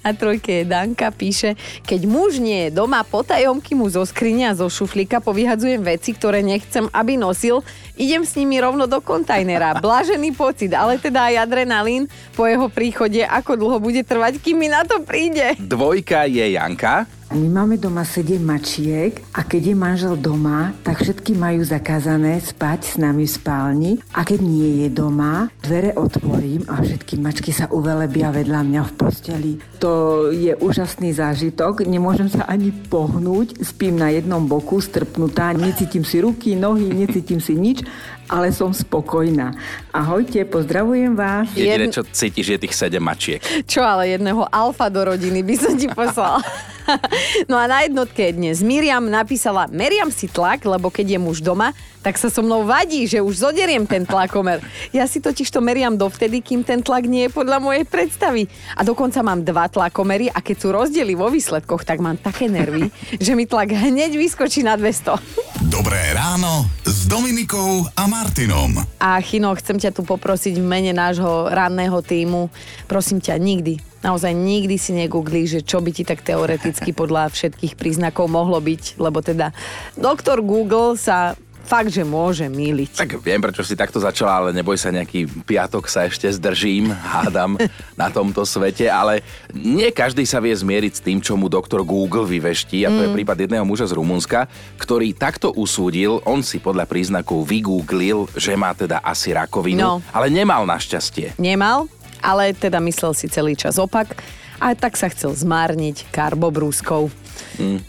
Na 0.00 0.16
trojke 0.16 0.64
Danka, 0.64 1.12
píše, 1.12 1.58
keď 1.84 2.00
muž 2.08 2.40
nie 2.40 2.68
je 2.68 2.74
doma, 2.74 3.04
potajomky 3.04 3.76
mu 3.76 3.90
zo 3.92 4.06
skrinia, 4.06 4.56
zo 4.56 4.70
šuflíka 4.70 5.20
povyhadzujem 5.20 5.82
veci, 5.84 6.16
ktoré 6.16 6.40
nechcem, 6.40 6.88
aby 6.90 7.20
nosil, 7.20 7.60
idem 8.00 8.24
s 8.24 8.34
nimi 8.38 8.56
rovno 8.56 8.88
do 8.88 9.02
kontajnera. 9.04 9.76
Blažený 9.78 10.32
pocit, 10.32 10.72
ale 10.72 10.96
teda 10.96 11.28
aj 11.28 11.44
adrenalín 11.44 12.08
po 12.32 12.48
jeho 12.48 12.72
príchode, 12.72 13.20
ako 13.26 13.60
dlho 13.60 13.78
bude 13.78 14.00
trvať, 14.06 14.40
kým 14.40 14.56
mi 14.56 14.68
na 14.72 14.86
to 14.86 15.04
príde. 15.04 15.58
Dvojka 15.60 16.24
je 16.24 16.56
Janka. 16.56 17.19
My 17.30 17.46
máme 17.46 17.78
doma 17.78 18.02
7 18.02 18.42
mačiek 18.42 19.22
a 19.38 19.46
keď 19.46 19.70
je 19.70 19.76
manžel 19.78 20.14
doma, 20.18 20.74
tak 20.82 20.98
všetky 20.98 21.38
majú 21.38 21.62
zakázané 21.62 22.42
spať 22.42 22.80
s 22.82 22.94
nami 22.98 23.22
v 23.22 23.30
spálni 23.30 23.92
a 24.18 24.26
keď 24.26 24.42
nie 24.42 24.82
je 24.82 24.88
doma, 24.90 25.46
dvere 25.62 25.94
otvorím 25.94 26.66
a 26.66 26.82
všetky 26.82 27.22
mačky 27.22 27.54
sa 27.54 27.70
uvelebia 27.70 28.34
vedľa 28.34 28.66
mňa 28.66 28.82
v 28.82 28.92
posteli. 28.98 29.52
To 29.78 30.26
je 30.34 30.58
úžasný 30.58 31.14
zážitok, 31.14 31.86
nemôžem 31.86 32.26
sa 32.26 32.50
ani 32.50 32.74
pohnúť, 32.74 33.62
spím 33.62 33.94
na 33.94 34.10
jednom 34.10 34.42
boku, 34.42 34.82
strpnutá, 34.82 35.54
necítim 35.54 36.02
si 36.02 36.18
ruky, 36.18 36.58
nohy, 36.58 36.90
necítim 36.90 37.38
si 37.38 37.54
nič, 37.54 37.86
ale 38.26 38.50
som 38.50 38.74
spokojná. 38.74 39.54
Ahojte, 39.94 40.42
pozdravujem 40.50 41.14
vás. 41.14 41.46
Jediné, 41.54 41.94
čo 41.94 42.02
cítiš, 42.02 42.58
je 42.58 42.58
tých 42.66 42.74
7 42.74 42.98
mačiek. 42.98 43.38
Čo 43.70 43.86
ale 43.86 44.18
jedného 44.18 44.50
alfa 44.50 44.90
do 44.90 45.06
rodiny 45.14 45.46
by 45.46 45.54
som 45.54 45.78
ti 45.78 45.86
poslala. 45.86 46.42
No 47.50 47.58
a 47.58 47.66
na 47.66 47.82
jednotke 47.86 48.30
dnes 48.30 48.62
Miriam 48.62 49.02
napísala, 49.06 49.66
meriam 49.70 50.10
si 50.12 50.30
tlak, 50.30 50.62
lebo 50.64 50.90
keď 50.90 51.16
je 51.16 51.18
muž 51.18 51.38
doma, 51.42 51.74
tak 52.00 52.16
sa 52.16 52.32
so 52.32 52.40
mnou 52.40 52.64
vadí, 52.64 53.04
že 53.04 53.20
už 53.20 53.44
zoderiem 53.44 53.84
ten 53.84 54.08
tlakomer. 54.08 54.64
Ja 54.90 55.04
si 55.04 55.20
totiž 55.20 55.52
to 55.52 55.60
meriam 55.60 56.00
dovtedy, 56.00 56.40
kým 56.40 56.64
ten 56.64 56.80
tlak 56.80 57.04
nie 57.04 57.28
je 57.28 57.34
podľa 57.34 57.60
mojej 57.60 57.84
predstavy. 57.84 58.48
A 58.72 58.80
dokonca 58.80 59.20
mám 59.20 59.44
dva 59.44 59.68
tlakomery 59.68 60.32
a 60.32 60.40
keď 60.40 60.56
sú 60.56 60.68
rozdiely 60.72 61.12
vo 61.12 61.28
výsledkoch, 61.28 61.84
tak 61.84 62.00
mám 62.00 62.16
také 62.16 62.48
nervy, 62.48 62.88
že 63.24 63.36
mi 63.36 63.44
tlak 63.44 63.72
hneď 63.72 64.16
vyskočí 64.16 64.64
na 64.64 64.80
200. 64.80 65.68
Dobré 65.68 66.00
ráno 66.16 66.64
s 66.88 67.04
Dominikou 67.04 67.84
a 67.92 68.08
Martinom. 68.08 68.80
A 68.96 69.20
Chino, 69.20 69.52
chcem 69.60 69.76
ťa 69.76 69.92
tu 69.92 70.02
poprosiť 70.02 70.56
v 70.56 70.66
mene 70.66 70.92
nášho 70.96 71.52
ranného 71.52 72.00
týmu, 72.00 72.48
prosím 72.88 73.20
ťa, 73.20 73.36
nikdy, 73.36 73.89
naozaj 74.00 74.32
nikdy 74.32 74.76
si 74.80 74.92
negoogli, 74.96 75.44
že 75.48 75.60
čo 75.64 75.80
by 75.80 75.90
ti 75.92 76.04
tak 76.04 76.24
teoreticky 76.24 76.92
podľa 76.92 77.32
všetkých 77.32 77.76
príznakov 77.76 78.28
mohlo 78.28 78.60
byť, 78.60 79.00
lebo 79.00 79.20
teda 79.20 79.52
doktor 79.96 80.40
Google 80.40 80.96
sa 80.96 81.36
fakt, 81.70 81.94
že 81.94 82.02
môže 82.02 82.50
míliť. 82.50 82.98
Tak 82.98 83.22
viem, 83.22 83.38
prečo 83.38 83.62
si 83.62 83.78
takto 83.78 84.02
začala, 84.02 84.42
ale 84.42 84.50
neboj 84.50 84.74
sa, 84.74 84.90
nejaký 84.90 85.28
piatok 85.46 85.86
sa 85.86 86.10
ešte 86.10 86.26
zdržím, 86.26 86.90
hádam 86.90 87.54
na 88.00 88.10
tomto 88.10 88.42
svete, 88.42 88.90
ale 88.90 89.22
nie 89.54 89.86
každý 89.94 90.26
sa 90.26 90.42
vie 90.42 90.50
zmieriť 90.50 90.92
s 90.98 91.04
tým, 91.04 91.22
čo 91.22 91.38
mu 91.38 91.46
doktor 91.46 91.86
Google 91.86 92.26
vyveští 92.26 92.82
a 92.82 92.90
to 92.90 92.98
mm. 92.98 93.04
je 93.06 93.14
prípad 93.14 93.38
jedného 93.46 93.62
muža 93.62 93.86
z 93.86 93.94
Rumunska, 93.94 94.50
ktorý 94.82 95.14
takto 95.14 95.54
usúdil, 95.54 96.18
on 96.26 96.42
si 96.42 96.58
podľa 96.58 96.90
príznakov 96.90 97.46
vygooglil, 97.46 98.26
že 98.34 98.58
má 98.58 98.74
teda 98.74 98.98
asi 99.06 99.30
rakovinu, 99.30 99.78
no. 99.78 99.94
ale 100.10 100.26
nemal 100.26 100.66
našťastie. 100.66 101.38
Nemal, 101.38 101.86
ale 102.24 102.52
teda 102.56 102.80
myslel 102.80 103.12
si 103.16 103.26
celý 103.28 103.56
čas 103.56 103.76
opak 103.76 104.20
a 104.60 104.76
tak 104.76 104.94
sa 104.94 105.08
chcel 105.08 105.32
zmárniť 105.32 106.12
karbobrúskou. 106.12 107.08
Mm. 107.56 107.80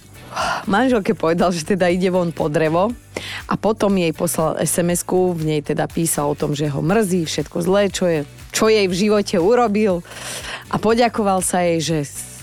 Manželke 0.64 1.12
povedal, 1.12 1.52
že 1.52 1.68
teda 1.68 1.92
ide 1.92 2.08
von 2.08 2.32
po 2.32 2.48
drevo 2.48 2.96
a 3.52 3.54
potom 3.60 3.92
jej 4.00 4.16
poslal 4.16 4.56
sms 4.64 5.04
v 5.36 5.44
nej 5.44 5.60
teda 5.60 5.92
písal 5.92 6.32
o 6.32 6.40
tom, 6.40 6.56
že 6.56 6.72
ho 6.72 6.80
mrzí, 6.80 7.28
všetko 7.28 7.58
zlé, 7.60 7.92
čo, 7.92 8.08
je, 8.08 8.24
čo 8.56 8.72
jej 8.72 8.88
v 8.88 8.96
živote 8.96 9.36
urobil 9.36 10.00
a 10.72 10.80
poďakoval 10.80 11.44
sa 11.44 11.68
jej, 11.68 11.84
že 11.84 11.98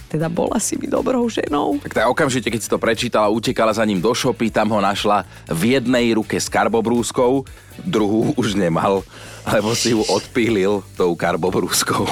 teda 0.08 0.32
bola 0.32 0.56
si 0.56 0.76
mi 0.80 0.88
dobrou 0.88 1.28
ženou. 1.28 1.76
Tak 1.84 1.92
tá 1.92 2.02
okamžite, 2.08 2.48
keď 2.48 2.60
si 2.64 2.72
to 2.72 2.80
prečítala, 2.80 3.28
utekala 3.28 3.76
za 3.76 3.84
ním 3.84 4.00
do 4.00 4.12
šopy, 4.16 4.48
tam 4.48 4.72
ho 4.72 4.80
našla 4.80 5.28
v 5.48 5.76
jednej 5.76 6.16
ruke 6.16 6.40
s 6.40 6.48
karbobrúskou, 6.48 7.44
druhú 7.84 8.32
už 8.40 8.56
nemal, 8.56 9.04
lebo 9.52 9.74
si 9.74 9.96
ju 9.96 10.04
odpílil 10.04 10.84
tou 10.96 11.16
karbobrúskou 11.16 12.06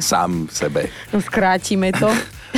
sám 0.00 0.48
sebe. 0.52 0.88
No 1.12 1.20
skrátime 1.20 1.92
to. 1.92 2.12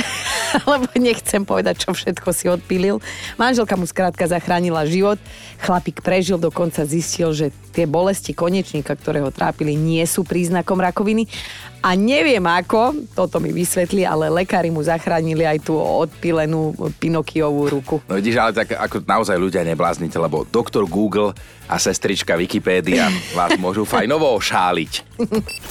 lebo 0.69 0.87
nechcem 0.97 1.43
povedať, 1.43 1.87
čo 1.87 1.91
všetko 1.93 2.29
si 2.31 2.45
odpílil. 2.47 3.01
Manželka 3.35 3.75
mu 3.75 3.85
skrátka 3.85 4.25
zachránila 4.29 4.87
život, 4.87 5.19
chlapík 5.61 6.01
prežil, 6.01 6.39
dokonca 6.39 6.85
zistil, 6.87 7.33
že 7.33 7.51
tie 7.73 7.85
bolesti 7.85 8.33
konečníka, 8.33 8.97
ktoré 8.97 9.21
ho 9.21 9.33
trápili, 9.33 9.77
nie 9.77 10.01
sú 10.09 10.25
príznakom 10.25 10.79
rakoviny. 10.81 11.29
A 11.85 11.93
neviem 11.93 12.41
ako, 12.41 13.05
toto 13.13 13.37
mi 13.37 13.53
vysvetli, 13.53 14.01
ale 14.01 14.33
lekári 14.33 14.73
mu 14.73 14.81
zachránili 14.81 15.45
aj 15.45 15.61
tú 15.61 15.77
odpilenú 15.77 16.73
Pinokiovú 16.97 17.69
ruku. 17.69 17.95
No 18.09 18.17
vidíš, 18.17 18.41
ale 18.41 18.51
tak 18.51 18.73
ako 18.73 19.05
naozaj 19.05 19.37
ľudia 19.37 19.61
nebláznite, 19.61 20.17
lebo 20.17 20.43
doktor 20.49 20.89
Google 20.89 21.37
a 21.69 21.77
sestrička 21.77 22.33
Wikipédia 22.33 23.07
vás 23.37 23.53
môžu 23.61 23.85
fajnovo 23.85 24.33
šáliť. 24.41 25.21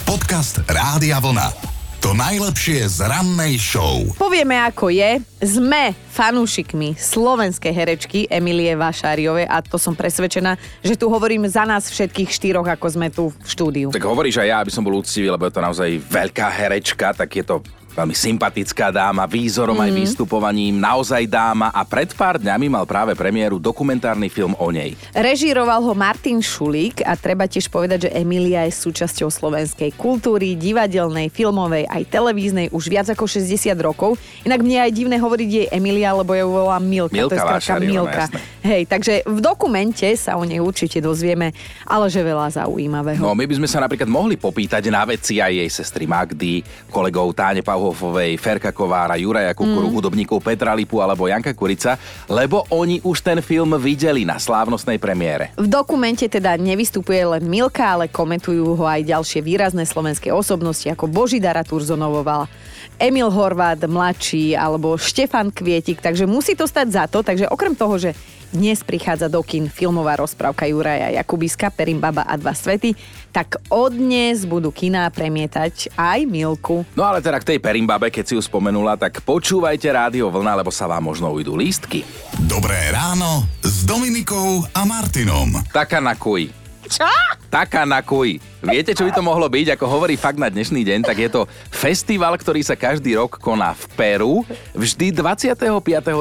Podcast 0.07 0.63
Rádia 0.65 1.19
Vlna. 1.19 1.76
To 2.07 2.15
najlepšie 2.15 2.87
z 2.87 3.03
rannej 3.03 3.59
show. 3.59 3.99
Povieme, 4.15 4.55
ako 4.55 4.87
je. 4.87 5.19
Sme 5.43 5.91
fanúšikmi 6.15 6.95
slovenskej 6.95 7.75
herečky 7.75 8.31
Emilie 8.31 8.79
Vašáriovej 8.79 9.43
a 9.43 9.59
to 9.59 9.75
som 9.75 9.91
presvedčená, 9.91 10.55
že 10.79 10.95
tu 10.95 11.11
hovorím 11.11 11.43
za 11.51 11.67
nás 11.67 11.91
všetkých 11.91 12.31
štyroch, 12.31 12.63
ako 12.63 12.87
sme 12.87 13.11
tu 13.11 13.27
v 13.27 13.47
štúdiu. 13.51 13.87
Tak 13.91 14.07
hovoríš 14.07 14.39
aj 14.39 14.47
ja, 14.47 14.63
aby 14.63 14.71
som 14.71 14.87
bol 14.87 14.95
úctivý, 14.95 15.27
lebo 15.27 15.51
je 15.51 15.59
to 15.59 15.59
naozaj 15.59 15.89
veľká 16.07 16.47
herečka, 16.47 17.11
tak 17.11 17.27
je 17.27 17.43
to 17.43 17.59
veľmi 17.97 18.13
sympatická 18.13 18.93
dáma, 18.93 19.25
výzorom 19.25 19.73
mm. 19.73 19.83
aj 19.83 19.91
mhm. 19.91 19.97
vystupovaním, 19.97 20.75
naozaj 20.77 21.25
dáma 21.25 21.73
a 21.73 21.81
pred 21.81 22.13
pár 22.13 22.37
dňami 22.37 22.69
mal 22.69 22.85
práve 22.85 23.17
premiéru 23.17 23.57
dokumentárny 23.57 24.29
film 24.29 24.53
o 24.61 24.69
nej. 24.69 24.93
Režíroval 25.17 25.81
ho 25.81 25.93
Martin 25.97 26.37
Šulík 26.37 27.01
a 27.01 27.17
treba 27.17 27.49
tiež 27.49 27.73
povedať, 27.73 28.07
že 28.07 28.13
Emilia 28.13 28.69
je 28.69 28.77
súčasťou 28.77 29.33
slovenskej 29.33 29.97
kultúry, 29.97 30.53
divadelnej, 30.53 31.33
filmovej 31.33 31.89
aj 31.89 32.03
televíznej 32.13 32.69
už 32.69 32.85
viac 32.93 33.07
ako 33.09 33.25
60 33.25 33.73
rokov. 33.81 34.21
Inak 34.45 34.61
mne 34.61 34.85
aj 34.85 34.91
divné 34.93 35.17
hovoriť 35.17 35.49
jej 35.49 35.67
Emilia, 35.73 36.13
lebo 36.13 36.37
ju 36.37 36.45
volá 36.45 36.77
Milka. 36.77 37.17
Milka 37.17 37.57
to 37.57 37.81
je 37.81 37.89
Milka. 37.89 38.29
Jasné. 38.29 38.39
Hej, 38.67 38.83
takže 38.91 39.13
v 39.23 39.39
dokumente 39.39 40.07
sa 40.19 40.35
o 40.35 40.43
nej 40.43 40.59
určite 40.59 40.99
dozvieme, 40.99 41.55
ale 41.87 42.11
že 42.11 42.19
veľa 42.19 42.51
zaujímavého. 42.51 43.23
No 43.23 43.31
my 43.31 43.47
by 43.47 43.55
sme 43.63 43.67
sa 43.71 43.79
napríklad 43.79 44.11
mohli 44.11 44.35
popýtať 44.35 44.91
na 44.91 45.07
veci 45.07 45.39
aj 45.39 45.55
jej 45.55 45.69
sestry 45.71 46.03
Magdy, 46.03 46.59
kolegov 46.91 47.31
Táne 47.31 47.63
Pauho 47.63 47.86
Hofovej, 47.87 48.35
Ferka 48.35 48.75
Kovára, 48.75 49.15
Juraja 49.15 49.55
Kukuru, 49.55 49.87
mm. 49.87 49.93
hudobníkov 49.95 50.43
Petra 50.43 50.75
Lipu 50.75 50.99
alebo 50.99 51.31
Janka 51.31 51.55
Kurica, 51.55 51.95
lebo 52.27 52.67
oni 52.75 52.99
už 52.99 53.23
ten 53.23 53.39
film 53.39 53.79
videli 53.79 54.27
na 54.27 54.35
slávnostnej 54.35 54.99
premiére. 54.99 55.55
V 55.55 55.71
dokumente 55.71 56.27
teda 56.27 56.59
nevystupuje 56.59 57.23
len 57.23 57.43
Milka, 57.47 57.95
ale 57.95 58.11
komentujú 58.11 58.75
ho 58.75 58.85
aj 58.85 59.07
ďalšie 59.07 59.39
výrazné 59.39 59.87
slovenské 59.87 60.29
osobnosti 60.35 60.85
ako 60.91 61.07
Božidara 61.07 61.63
Turzonovoval, 61.63 62.51
Emil 62.99 63.29
Horvát 63.31 63.79
mladší 63.79 64.57
alebo 64.57 64.97
Štefan 64.97 65.53
Kvietik, 65.53 66.03
takže 66.03 66.25
musí 66.25 66.57
to 66.57 66.65
stať 66.65 66.87
za 66.91 67.03
to, 67.07 67.21
takže 67.23 67.47
okrem 67.47 67.77
toho, 67.77 67.95
že 68.01 68.11
dnes 68.51 68.83
prichádza 68.83 69.27
do 69.27 69.43
kin 69.43 69.71
filmová 69.71 70.19
rozprávka 70.19 70.67
Juraja 70.67 71.13
Jakubiska, 71.17 71.71
Perim 71.71 71.99
Baba 71.99 72.23
a 72.23 72.35
dva 72.35 72.51
svety, 72.51 72.95
tak 73.31 73.59
od 73.69 73.93
dnes 73.93 74.47
budú 74.49 74.73
kiná 74.73 75.07
premietať 75.13 75.93
aj 75.93 76.25
Milku. 76.25 76.83
No 76.97 77.05
ale 77.05 77.21
teda 77.21 77.37
k 77.37 77.55
tej 77.55 77.59
Perimbabe, 77.63 78.11
keď 78.11 78.23
si 78.25 78.33
ju 78.35 78.41
spomenula, 78.41 78.97
tak 78.97 79.21
počúvajte 79.21 79.87
Rádio 79.89 80.27
Vlna, 80.33 80.59
lebo 80.63 80.73
sa 80.73 80.89
vám 80.89 81.05
možno 81.05 81.31
ujdu 81.31 81.53
lístky. 81.53 82.01
Dobré 82.49 82.91
ráno 82.91 83.45
s 83.63 83.85
Dominikou 83.85 84.65
a 84.73 84.81
Martinom. 84.83 85.53
Taká 85.69 86.03
na 86.03 86.17
kuj. 86.17 86.66
Čo? 86.87 87.07
Taká 87.51 87.83
na 87.83 87.99
kuj. 87.99 88.39
Viete, 88.63 88.95
čo 88.95 89.07
by 89.07 89.11
to 89.11 89.23
mohlo 89.23 89.47
byť? 89.47 89.75
Ako 89.75 89.85
hovorí 89.87 90.15
fakt 90.15 90.39
na 90.39 90.47
dnešný 90.47 90.83
deň, 90.83 90.99
tak 91.03 91.19
je 91.19 91.29
to 91.31 91.41
festival, 91.71 92.35
ktorý 92.35 92.63
sa 92.63 92.75
každý 92.75 93.15
rok 93.15 93.39
koná 93.39 93.75
v 93.75 93.85
Peru, 93.95 94.33
vždy 94.75 95.11
25. 95.11 95.55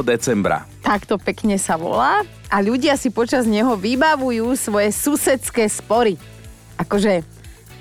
decembra. 0.07 0.67
Takto 0.83 1.19
pekne 1.19 1.59
sa 1.59 1.75
volá 1.75 2.23
a 2.47 2.57
ľudia 2.63 2.95
si 2.95 3.11
počas 3.11 3.47
neho 3.47 3.75
vybavujú 3.75 4.55
svoje 4.55 4.95
susedské 4.95 5.67
spory. 5.67 6.15
Akože 6.77 7.36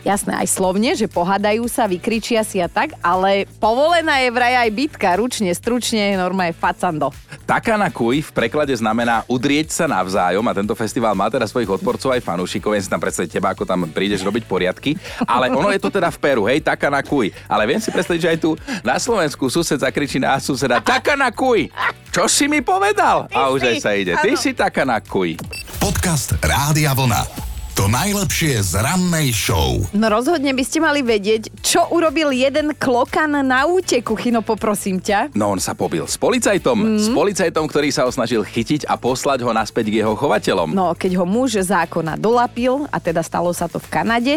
Jasné, 0.05 0.37
aj 0.37 0.53
slovne, 0.53 0.93
že 0.93 1.09
pohádajú 1.09 1.65
sa, 1.65 1.89
vykričia 1.89 2.45
si 2.45 2.61
a 2.61 2.69
tak, 2.69 2.93
ale 3.01 3.49
povolená 3.57 4.21
je 4.21 4.29
vraj 4.29 4.53
aj 4.53 4.69
bitka, 4.69 5.17
ručne, 5.17 5.49
stručne, 5.49 6.13
normálne 6.13 6.53
facando. 6.53 7.09
Taká 7.49 7.73
na 7.73 7.89
kuj 7.89 8.21
v 8.21 8.29
preklade 8.29 8.69
znamená 8.77 9.25
udrieť 9.25 9.73
sa 9.73 9.89
navzájom 9.89 10.45
a 10.45 10.53
tento 10.53 10.77
festival 10.77 11.17
má 11.17 11.25
teda 11.33 11.49
svojich 11.49 11.73
odporcov 11.73 12.13
aj 12.13 12.21
fanúšikov. 12.21 12.77
Viem 12.77 12.85
si 12.85 12.93
tam 12.93 13.01
predstaviť 13.01 13.33
teba, 13.33 13.57
ako 13.57 13.65
tam 13.65 13.89
prídeš 13.89 14.21
robiť 14.21 14.45
poriadky. 14.45 14.93
Ale 15.25 15.49
ono 15.49 15.73
je 15.73 15.81
to 15.81 15.89
teda 15.89 16.13
v 16.13 16.21
Peru, 16.21 16.45
hej, 16.45 16.61
taká 16.61 16.93
na 16.93 17.01
kuj. 17.01 17.33
Ale 17.49 17.65
viem 17.65 17.81
si 17.81 17.89
predstaviť, 17.89 18.21
že 18.21 18.29
aj 18.29 18.39
tu 18.45 18.53
na 18.85 19.01
Slovensku 19.01 19.49
sused 19.49 19.81
zakričí 19.81 20.21
na 20.21 20.37
suseda 20.37 20.85
taká 20.85 21.17
na 21.17 21.33
kuj. 21.33 21.73
Čo 22.13 22.29
si 22.29 22.45
mi 22.45 22.61
povedal? 22.61 23.25
Ty 23.25 23.41
a 23.41 23.49
už 23.49 23.57
si, 23.57 23.67
aj 23.73 23.75
sa 23.81 23.91
ide. 23.97 24.13
Ty 24.21 24.29
áno. 24.29 24.37
si 24.37 24.53
taká 24.53 24.85
na 24.85 25.01
kuj. 25.01 25.33
Podcast 25.81 26.37
Rádia 26.45 26.93
Vlna. 26.93 27.54
To 27.75 27.91
najlepšie 27.91 28.63
z 28.63 28.79
rannej 28.79 29.35
show. 29.35 29.83
No 29.91 30.07
rozhodne 30.07 30.55
by 30.55 30.63
ste 30.63 30.79
mali 30.79 31.03
vedieť, 31.03 31.51
čo 31.59 31.83
urobil 31.91 32.31
jeden 32.31 32.71
klokan 32.71 33.35
na 33.43 33.67
úteku, 33.67 34.15
Chino, 34.15 34.39
poprosím 34.39 35.03
ťa. 35.03 35.35
No 35.35 35.51
on 35.51 35.59
sa 35.59 35.75
pobil 35.75 36.07
s 36.07 36.15
policajtom. 36.15 36.95
Mm. 36.95 37.03
S 37.03 37.11
policajtom, 37.11 37.67
ktorý 37.67 37.91
sa 37.91 38.07
ho 38.07 38.11
snažil 38.15 38.47
chytiť 38.47 38.87
a 38.87 38.95
poslať 38.95 39.43
ho 39.43 39.51
naspäť 39.51 39.91
k 39.91 39.99
jeho 39.99 40.15
chovateľom. 40.15 40.71
No, 40.71 40.95
keď 40.95 41.19
ho 41.19 41.27
muž 41.27 41.59
zákona 41.59 42.15
dolapil, 42.15 42.87
a 42.95 42.97
teda 43.03 43.19
stalo 43.19 43.51
sa 43.51 43.67
to 43.67 43.83
v 43.83 43.91
Kanade, 43.91 44.35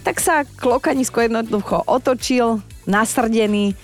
tak 0.00 0.16
sa 0.16 0.48
klokanisko 0.48 1.28
jednoducho 1.28 1.84
otočil, 1.84 2.64
nasrdený 2.88 3.76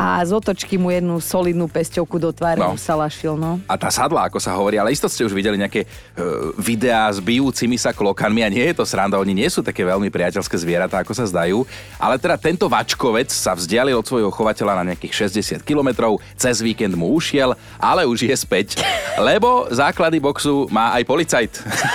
a 0.00 0.24
z 0.24 0.32
otočky 0.32 0.80
mu 0.80 0.88
jednu 0.88 1.20
solidnú 1.20 1.68
pesťovku 1.68 2.16
do 2.16 2.32
tváre 2.32 2.56
No. 2.56 2.72
salašil, 2.72 3.36
no. 3.36 3.60
A 3.68 3.76
tá 3.76 3.92
sadla, 3.92 4.24
ako 4.24 4.40
sa 4.40 4.56
hovorí, 4.56 4.80
ale 4.80 4.96
isto 4.96 5.04
ste 5.12 5.28
už 5.28 5.36
videli 5.36 5.60
nejaké 5.60 5.84
uh, 5.84 6.56
videá 6.56 7.12
s 7.12 7.20
bijúcimi 7.20 7.76
sa 7.76 7.92
klokanmi 7.92 8.40
a 8.40 8.48
nie 8.48 8.64
je 8.64 8.80
to 8.80 8.88
sranda, 8.88 9.20
oni 9.20 9.36
nie 9.36 9.48
sú 9.52 9.60
také 9.60 9.84
veľmi 9.84 10.08
priateľské 10.08 10.56
zvieratá, 10.56 11.04
ako 11.04 11.12
sa 11.12 11.28
zdajú. 11.28 11.68
Ale 12.00 12.16
teda 12.16 12.40
tento 12.40 12.64
vačkovec 12.64 13.28
sa 13.28 13.52
vzdialil 13.52 13.92
od 13.92 14.08
svojho 14.08 14.32
chovateľa 14.32 14.80
na 14.80 14.96
nejakých 14.96 15.28
60 15.28 15.60
kilometrov, 15.68 16.16
cez 16.32 16.64
víkend 16.64 16.96
mu 16.96 17.12
ušiel, 17.12 17.52
ale 17.76 18.08
už 18.08 18.24
je 18.24 18.36
späť, 18.40 18.80
lebo 19.28 19.68
základy 19.68 20.16
boxu 20.16 20.64
má 20.72 20.96
aj 20.96 21.02
policajt, 21.04 21.52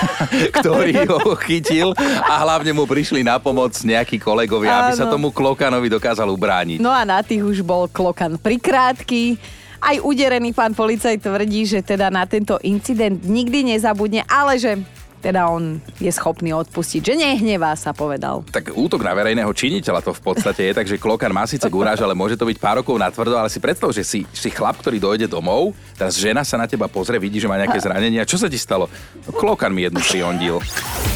ktorý 0.61 1.09
ho 1.09 1.33
chytil 1.41 1.97
a 2.21 2.37
hlavne 2.45 2.69
mu 2.69 2.85
prišli 2.85 3.25
na 3.25 3.41
pomoc 3.41 3.73
nejakí 3.81 4.21
kolegovia, 4.21 4.85
aby 4.85 4.93
sa 4.93 5.09
tomu 5.09 5.33
klokanovi 5.33 5.89
dokázal 5.89 6.29
ubrániť. 6.29 6.77
No 6.77 6.93
a 6.93 7.01
na 7.01 7.25
tých 7.25 7.41
už 7.41 7.65
bol 7.65 7.89
klokan 7.95 8.35
prikrátky. 8.35 9.39
Aj 9.79 9.95
uderený 10.03 10.51
pán 10.51 10.75
policajt 10.75 11.23
tvrdí, 11.23 11.63
že 11.63 11.79
teda 11.79 12.11
na 12.11 12.27
tento 12.27 12.59
incident 12.67 13.23
nikdy 13.23 13.63
nezabudne, 13.71 14.27
ale 14.27 14.59
že 14.59 14.75
teda 15.23 15.49
on 15.49 15.81
je 15.97 16.11
schopný 16.13 16.53
odpustiť, 16.53 17.01
že 17.01 17.13
nehnevá 17.17 17.73
sa 17.73 17.97
povedal. 17.97 18.45
Tak 18.53 18.77
útok 18.77 19.01
na 19.01 19.09
verejného 19.17 19.49
činiteľa 19.49 20.05
to 20.05 20.13
v 20.13 20.21
podstate 20.21 20.69
je, 20.69 20.77
takže 20.77 21.01
klokan 21.01 21.33
má 21.33 21.49
síce 21.49 21.65
guráž, 21.65 22.05
ale 22.05 22.13
môže 22.13 22.37
to 22.37 22.45
byť 22.45 22.61
pár 22.61 22.85
rokov 22.85 22.93
na 23.01 23.09
tvrdo, 23.09 23.33
ale 23.33 23.49
si 23.49 23.57
predstav, 23.57 23.89
že 23.89 24.05
si, 24.05 24.21
si 24.29 24.49
chlap, 24.53 24.77
ktorý 24.77 25.01
dojde 25.01 25.25
domov, 25.25 25.73
teraz 25.97 26.21
žena 26.21 26.45
sa 26.45 26.61
na 26.61 26.69
teba 26.69 26.85
pozrie, 26.85 27.17
vidí, 27.17 27.41
že 27.41 27.49
má 27.49 27.57
nejaké 27.57 27.81
zranenia. 27.81 28.21
Čo 28.21 28.37
sa 28.37 28.45
ti 28.45 28.61
stalo? 28.61 28.85
No, 29.25 29.33
klokan 29.33 29.73
mi 29.73 29.89
jednu 29.89 29.97
prihondil. 29.97 30.61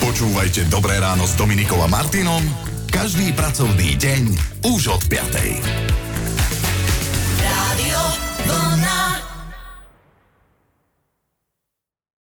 Počúvajte 0.01 0.65
Dobré 0.73 0.97
ráno 0.97 1.29
s 1.29 1.37
Dominikom 1.37 1.77
a 1.77 1.85
Martinom 1.85 2.41
každý 2.89 3.29
pracovný 3.37 3.93
deň 4.01 4.23
už 4.65 4.97
od 4.97 5.01
5. 5.13 6.08
Radio. 7.79 8.28